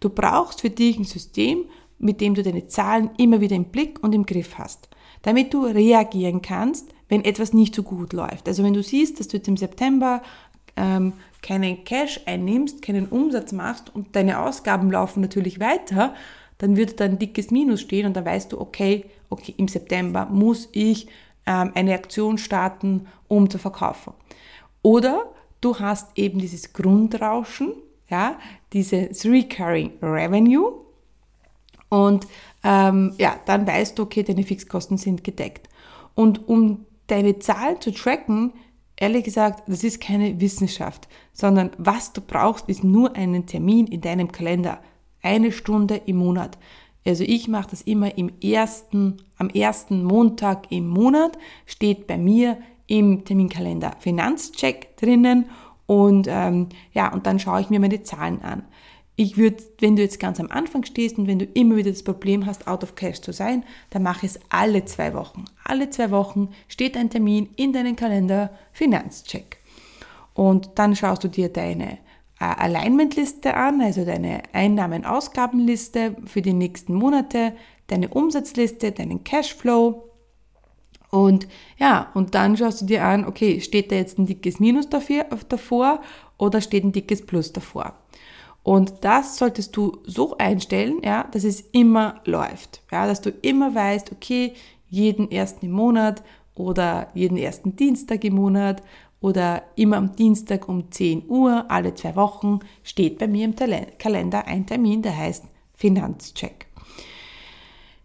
Du 0.00 0.10
brauchst 0.10 0.60
für 0.60 0.70
dich 0.70 0.98
ein 0.98 1.04
System, 1.04 1.64
mit 1.98 2.20
dem 2.20 2.34
du 2.34 2.42
deine 2.42 2.66
Zahlen 2.66 3.10
immer 3.16 3.40
wieder 3.40 3.56
im 3.56 3.66
Blick 3.66 4.02
und 4.02 4.14
im 4.14 4.26
Griff 4.26 4.58
hast, 4.58 4.88
damit 5.22 5.54
du 5.54 5.64
reagieren 5.64 6.42
kannst, 6.42 6.90
wenn 7.08 7.24
etwas 7.24 7.52
nicht 7.52 7.74
so 7.74 7.82
gut 7.82 8.12
läuft. 8.12 8.48
Also 8.48 8.64
wenn 8.64 8.74
du 8.74 8.82
siehst, 8.82 9.20
dass 9.20 9.28
du 9.28 9.36
jetzt 9.36 9.48
im 9.48 9.56
September 9.56 10.22
ähm, 10.76 11.12
keinen 11.42 11.84
Cash 11.84 12.20
einnimmst, 12.26 12.82
keinen 12.82 13.06
Umsatz 13.06 13.52
machst 13.52 13.94
und 13.94 14.16
deine 14.16 14.40
Ausgaben 14.40 14.90
laufen 14.90 15.20
natürlich 15.20 15.60
weiter, 15.60 16.14
dann 16.58 16.76
wird 16.76 17.00
da 17.00 17.04
ein 17.04 17.18
dickes 17.18 17.50
Minus 17.50 17.80
stehen 17.80 18.06
und 18.06 18.16
dann 18.16 18.24
weißt 18.24 18.52
du, 18.52 18.60
okay, 18.60 19.04
okay, 19.30 19.54
im 19.56 19.68
September 19.68 20.26
muss 20.26 20.68
ich 20.72 21.08
eine 21.50 21.94
Aktion 21.94 22.38
starten, 22.38 23.06
um 23.28 23.50
zu 23.50 23.58
verkaufen. 23.58 24.12
Oder 24.82 25.32
du 25.60 25.78
hast 25.78 26.16
eben 26.16 26.38
dieses 26.38 26.72
Grundrauschen, 26.72 27.74
ja, 28.08 28.38
dieses 28.72 29.24
Recurring 29.24 29.92
Revenue 30.02 30.82
und 31.88 32.26
ähm, 32.64 33.14
ja, 33.18 33.38
dann 33.44 33.66
weißt 33.66 33.98
du, 33.98 34.04
okay, 34.04 34.22
deine 34.22 34.44
Fixkosten 34.44 34.96
sind 34.96 35.24
gedeckt. 35.24 35.68
Und 36.14 36.48
um 36.48 36.86
deine 37.06 37.38
Zahlen 37.38 37.80
zu 37.80 37.92
tracken, 37.92 38.52
ehrlich 38.96 39.24
gesagt, 39.24 39.64
das 39.66 39.84
ist 39.84 40.00
keine 40.00 40.40
Wissenschaft, 40.40 41.08
sondern 41.32 41.70
was 41.76 42.12
du 42.12 42.20
brauchst, 42.20 42.68
ist 42.68 42.82
nur 42.82 43.14
einen 43.14 43.46
Termin 43.46 43.86
in 43.86 44.00
deinem 44.00 44.32
Kalender. 44.32 44.80
Eine 45.22 45.52
Stunde 45.52 45.96
im 46.06 46.16
Monat. 46.16 46.56
Also 47.04 47.24
ich 47.24 47.48
mache 47.48 47.70
das 47.70 47.82
immer 47.82 48.16
im 48.16 48.30
ersten, 48.42 49.22
am 49.36 49.48
ersten 49.50 50.04
Montag 50.04 50.70
im 50.70 50.86
Monat, 50.86 51.36
steht 51.66 52.06
bei 52.06 52.16
mir 52.16 52.58
im 52.86 53.24
Terminkalender 53.24 53.96
Finanzcheck 53.98 54.96
drinnen 54.96 55.46
und 55.86 56.26
ähm, 56.28 56.68
ja, 56.92 57.12
und 57.12 57.26
dann 57.26 57.38
schaue 57.38 57.60
ich 57.60 57.70
mir 57.70 57.80
meine 57.80 58.02
Zahlen 58.02 58.40
an. 58.42 58.62
Ich 59.14 59.36
würde, 59.36 59.62
wenn 59.80 59.96
du 59.96 60.02
jetzt 60.02 60.20
ganz 60.20 60.40
am 60.40 60.50
Anfang 60.50 60.84
stehst 60.84 61.18
und 61.18 61.26
wenn 61.26 61.38
du 61.38 61.44
immer 61.44 61.76
wieder 61.76 61.90
das 61.90 62.02
Problem 62.02 62.46
hast, 62.46 62.66
out 62.66 62.82
of 62.82 62.94
cash 62.94 63.20
zu 63.20 63.32
sein, 63.32 63.64
dann 63.90 64.02
mache 64.02 64.24
ich 64.24 64.32
es 64.32 64.40
alle 64.48 64.84
zwei 64.86 65.12
Wochen. 65.12 65.44
Alle 65.64 65.90
zwei 65.90 66.10
Wochen 66.10 66.48
steht 66.66 66.96
ein 66.96 67.10
Termin 67.10 67.50
in 67.56 67.72
deinen 67.72 67.94
Kalender 67.94 68.50
Finanzcheck. 68.72 69.58
Und 70.34 70.70
dann 70.76 70.96
schaust 70.96 71.22
du 71.24 71.28
dir 71.28 71.50
deine 71.50 71.98
Alignment-Liste 72.50 73.54
an, 73.54 73.80
also 73.80 74.04
deine 74.04 74.42
Einnahmen-Ausgabenliste 74.52 76.16
für 76.24 76.42
die 76.42 76.52
nächsten 76.52 76.94
Monate, 76.94 77.52
deine 77.86 78.08
Umsatzliste, 78.08 78.92
deinen 78.92 79.24
Cashflow. 79.24 80.08
Und 81.10 81.46
ja, 81.78 82.10
und 82.14 82.34
dann 82.34 82.56
schaust 82.56 82.82
du 82.82 82.86
dir 82.86 83.04
an, 83.04 83.26
okay, 83.26 83.60
steht 83.60 83.92
da 83.92 83.96
jetzt 83.96 84.18
ein 84.18 84.26
dickes 84.26 84.60
Minus 84.60 84.88
dafür, 84.88 85.26
davor 85.48 86.00
oder 86.38 86.60
steht 86.60 86.84
ein 86.84 86.92
dickes 86.92 87.24
Plus 87.24 87.52
davor? 87.52 87.94
Und 88.62 88.94
das 89.02 89.36
solltest 89.36 89.76
du 89.76 89.98
so 90.04 90.36
einstellen, 90.38 91.00
ja, 91.04 91.24
dass 91.32 91.44
es 91.44 91.60
immer 91.72 92.20
läuft. 92.24 92.82
Ja, 92.90 93.06
dass 93.06 93.20
du 93.20 93.30
immer 93.30 93.74
weißt, 93.74 94.12
okay, 94.12 94.54
jeden 94.88 95.30
ersten 95.30 95.66
im 95.66 95.72
Monat 95.72 96.22
oder 96.54 97.08
jeden 97.14 97.38
ersten 97.38 97.76
Dienstag 97.76 98.24
im 98.24 98.34
Monat 98.34 98.82
oder 99.22 99.62
immer 99.76 99.96
am 99.96 100.14
Dienstag 100.14 100.68
um 100.68 100.90
10 100.90 101.28
Uhr, 101.28 101.70
alle 101.70 101.94
zwei 101.94 102.14
Wochen, 102.16 102.60
steht 102.82 103.18
bei 103.18 103.26
mir 103.26 103.46
im 103.46 103.54
Kalender 103.98 104.46
ein 104.46 104.66
Termin, 104.66 105.00
der 105.00 105.16
heißt 105.16 105.44
Finanzcheck. 105.74 106.66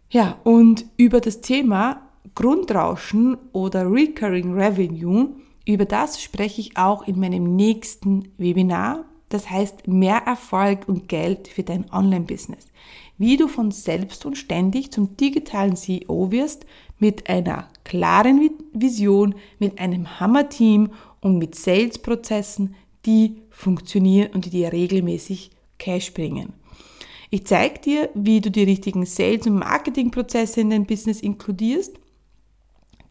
Ja, 0.09 0.37
und 0.45 0.85
über 0.95 1.19
das 1.19 1.41
Thema 1.41 2.01
Grundrauschen 2.33 3.37
oder 3.51 3.91
Recurring 3.91 4.53
Revenue, 4.53 5.29
über 5.65 5.85
das 5.85 6.21
spreche 6.21 6.61
ich 6.61 6.77
auch 6.77 7.05
in 7.07 7.19
meinem 7.19 7.55
nächsten 7.55 8.31
Webinar. 8.37 9.03
Das 9.29 9.49
heißt 9.49 9.87
mehr 9.87 10.21
Erfolg 10.25 10.87
und 10.87 11.09
Geld 11.09 11.49
für 11.49 11.63
dein 11.63 11.91
Online-Business. 11.91 12.67
Wie 13.17 13.35
du 13.35 13.49
von 13.49 13.71
selbst 13.71 14.25
und 14.25 14.37
ständig 14.37 14.91
zum 14.91 15.17
digitalen 15.17 15.75
CEO 15.75 16.31
wirst 16.31 16.65
mit 16.99 17.29
einer 17.29 17.67
klaren 17.83 18.49
Vision, 18.73 19.35
mit 19.59 19.79
einem 19.79 20.19
Hammer-Team 20.19 20.91
und 21.27 21.37
mit 21.37 21.55
Sales-Prozessen, 21.55 22.75
die 23.05 23.41
funktionieren 23.49 24.31
und 24.33 24.45
die 24.45 24.49
dir 24.49 24.73
regelmäßig 24.73 25.51
Cash 25.77 26.13
bringen. 26.13 26.53
Ich 27.29 27.45
zeige 27.45 27.79
dir, 27.79 28.09
wie 28.13 28.41
du 28.41 28.49
die 28.49 28.63
richtigen 28.63 29.05
Sales- 29.05 29.47
und 29.47 29.59
Marketingprozesse 29.59 30.61
in 30.61 30.69
dein 30.69 30.85
Business 30.85 31.21
inkludierst, 31.21 31.99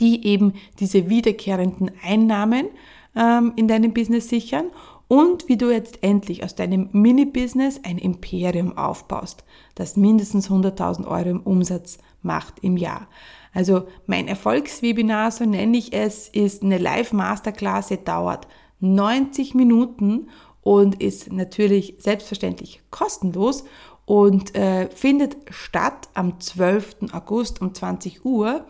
die 0.00 0.26
eben 0.26 0.55
diese 0.81 1.09
wiederkehrenden 1.09 1.90
Einnahmen 2.02 2.68
ähm, 3.14 3.52
in 3.57 3.68
deinem 3.68 3.92
Business 3.92 4.29
sichern 4.29 4.66
und 5.09 5.48
wie 5.48 5.57
du 5.57 5.70
jetzt 5.70 6.02
endlich 6.02 6.42
aus 6.42 6.55
deinem 6.55 6.88
Mini-Business 6.92 7.81
ein 7.85 7.98
Imperium 7.98 8.76
aufbaust, 8.76 9.44
das 9.74 9.96
mindestens 9.96 10.50
100.000 10.50 11.07
Euro 11.07 11.29
im 11.29 11.40
Umsatz 11.42 11.98
macht 12.22 12.55
im 12.62 12.76
Jahr. 12.76 13.07
Also 13.57 13.88
mein 14.05 14.29
Erfolgswebinar, 14.29 15.31
so 15.31 15.47
nenne 15.47 15.79
ich 15.79 15.95
es, 15.95 16.29
ist 16.29 16.62
eine 16.62 16.77
Live-Masterclass, 16.77 17.88
dauert 18.05 18.47
90 18.81 19.55
Minuten 19.55 20.29
und 20.61 21.03
ist 21.03 21.33
natürlich 21.33 21.95
selbstverständlich 21.97 22.83
kostenlos 22.90 23.64
und 24.05 24.55
äh, 24.55 24.90
findet 24.90 25.38
statt 25.49 26.11
am 26.12 26.38
12. 26.38 26.97
August 27.12 27.62
um 27.62 27.73
20 27.73 28.27
Uhr. 28.27 28.66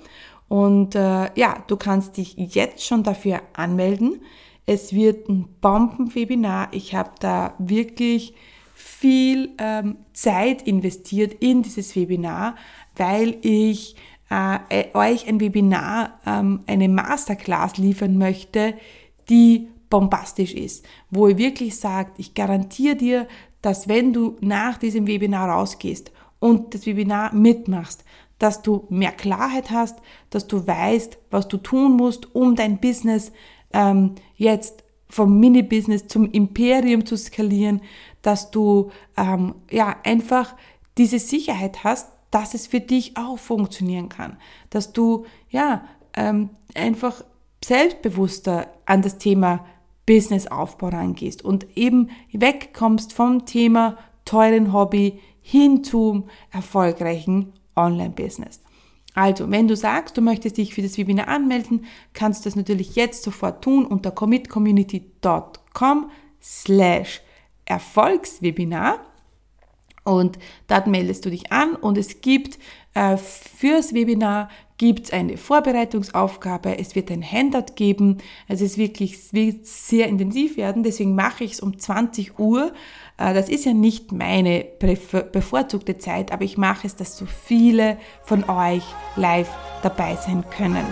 Und 0.47 0.95
äh, 0.95 1.35
ja, 1.35 1.65
du 1.67 1.77
kannst 1.77 2.17
dich 2.17 2.37
jetzt 2.37 2.87
schon 2.87 3.03
dafür 3.03 3.41
anmelden. 3.55 4.23
Es 4.67 4.93
wird 4.93 5.29
ein 5.29 5.49
Bombenwebinar. 5.61 6.69
Ich 6.71 6.95
habe 6.95 7.11
da 7.19 7.55
wirklich 7.59 8.35
viel 8.73 9.51
ähm, 9.59 9.97
Zeit 10.13 10.63
investiert 10.63 11.35
in 11.41 11.63
dieses 11.63 11.97
Webinar, 11.97 12.55
weil 12.95 13.39
ich 13.43 13.97
äh, 14.31 14.59
äh 14.71 14.95
euch 14.95 15.29
ein 15.29 15.41
Webinar, 15.41 16.21
ähm, 16.27 16.61
eine 16.67 16.89
Masterclass 16.89 17.77
liefern 17.77 18.19
möchte, 18.19 18.75
die 19.29 19.69
bombastisch 19.91 20.55
ist, 20.55 20.85
wo 21.11 21.29
ihr 21.29 21.39
wirklich 21.39 21.77
sagt, 21.77 22.19
ich 22.19 22.35
garantiere 22.35 22.97
dir, 22.97 23.29
dass 23.63 23.89
wenn 23.89 24.13
du 24.13 24.37
nach 24.41 24.79
diesem 24.79 25.07
Webinar 25.07 25.49
rausgehst 25.51 26.13
und 26.39 26.75
das 26.75 26.87
Webinar 26.87 27.35
mitmachst, 27.35 28.05
dass 28.39 28.63
du 28.63 28.87
mehr 28.91 29.13
Klarheit 29.13 29.71
hast, 29.71 29.99
dass 30.31 30.47
du 30.47 30.67
weißt, 30.67 31.19
was 31.31 31.49
du 31.49 31.57
tun 31.57 31.97
musst, 31.97 32.35
um 32.35 32.55
dein 32.55 32.79
Business 32.79 33.33
ähm, 33.73 34.15
jetzt 34.37 34.85
vom 35.09 35.39
Mini-Business 35.39 36.09
zum 36.09 36.31
Imperium 36.31 37.07
zu 37.07 37.17
skalieren, 37.17 37.81
dass 38.23 38.51
du 38.51 38.91
ähm, 39.17 39.55
ja 39.71 39.97
einfach 40.05 40.55
diese 40.99 41.19
Sicherheit 41.19 41.85
hast, 41.85 42.11
dass 42.31 42.55
es 42.55 42.67
für 42.67 42.81
dich 42.81 43.17
auch 43.17 43.39
funktionieren 43.39 44.09
kann, 44.09 44.37
dass 44.71 44.93
du 44.93 45.27
ja 45.49 45.85
ähm, 46.15 46.51
einfach 46.75 47.25
selbstbewusster 47.65 48.69
an 48.85 49.03
das 49.03 49.19
Thema 49.19 49.65
Businessaufbau 50.07 50.89
rangehst 50.89 51.45
und 51.45 51.67
eben 51.77 52.11
wegkommst 52.33 53.13
vom 53.13 53.45
Thema 53.45 53.99
teuren 54.25 54.73
Hobby 54.73 55.21
hin 55.41 55.85
zum 55.85 56.29
erfolgreichen 56.51 57.53
Online-Business. 57.75 58.63
Also, 59.15 59.51
wenn 59.51 59.67
du 59.67 59.77
sagst, 59.77 60.17
du 60.17 60.21
möchtest 60.21 60.59
dich 60.59 60.75
für 60.75 60.83
das 60.83 60.99
Webinar 60.99 61.29
anmelden, 61.29 61.87
kannst 62.13 62.45
du 62.45 62.49
das 62.49 62.57
natürlich 62.57 62.97
jetzt 62.97 63.23
sofort 63.23 63.65
tun 63.65 63.87
unter 63.87 64.11
commitcommunity.com 64.11 66.11
slash 66.43 67.23
Erfolgswebinar 67.65 69.01
und 70.07 70.39
dort 70.69 70.87
meldest 70.87 71.25
du 71.25 71.31
dich 71.31 71.53
an 71.53 71.75
und 71.75 71.99
es 71.99 72.21
gibt 72.21 72.59
äh, 72.95 73.17
fürs 73.19 73.93
Webinar 73.93 74.49
gibt 74.79 75.13
eine 75.13 75.37
Vorbereitungsaufgabe, 75.37 76.79
es 76.79 76.95
wird 76.95 77.11
ein 77.11 77.23
Handout 77.23 77.75
geben, 77.77 78.19
also 78.49 78.65
es 78.65 78.77
wirklich 78.77 79.33
wird 79.33 79.67
sehr 79.67 80.07
intensiv 80.07 80.57
werden, 80.57 80.83
deswegen 80.83 81.15
mache 81.15 81.45
ich 81.45 81.53
es 81.53 81.61
um 81.61 81.79
20 81.79 82.39
Uhr. 82.39 82.73
Äh, 83.19 83.35
das 83.35 83.49
ist 83.49 83.65
ja 83.65 83.73
nicht 83.73 84.13
meine 84.13 84.65
bevorzugte 84.81 85.99
Zeit, 85.99 86.31
aber 86.33 86.45
ich 86.45 86.59
mache 86.59 86.87
es, 86.87 86.97
dass 86.97 87.17
so 87.17 87.27
viele 87.27 87.99
von 88.23 88.49
euch 88.49 88.85
live 89.17 89.51
dabei 89.83 90.17
sein 90.17 90.45
können. 90.51 90.87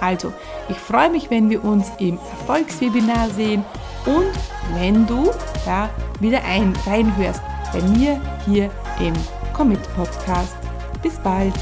Also, 0.00 0.32
ich 0.68 0.78
freue 0.78 1.10
mich, 1.10 1.30
wenn 1.30 1.50
wir 1.50 1.62
uns 1.62 1.90
im 1.98 2.16
Erfolgswebinar 2.16 3.28
sehen 3.30 3.64
und 4.06 4.32
wenn 4.80 5.06
du 5.06 5.30
da 5.66 5.90
wieder 6.20 6.42
ein, 6.44 6.74
reinhörst 6.86 7.42
bei 7.72 7.82
mir 7.82 8.20
hier 8.46 8.70
im 9.00 9.14
Commit 9.52 9.80
Podcast. 9.94 10.56
Bis 11.02 11.18
bald! 11.18 11.54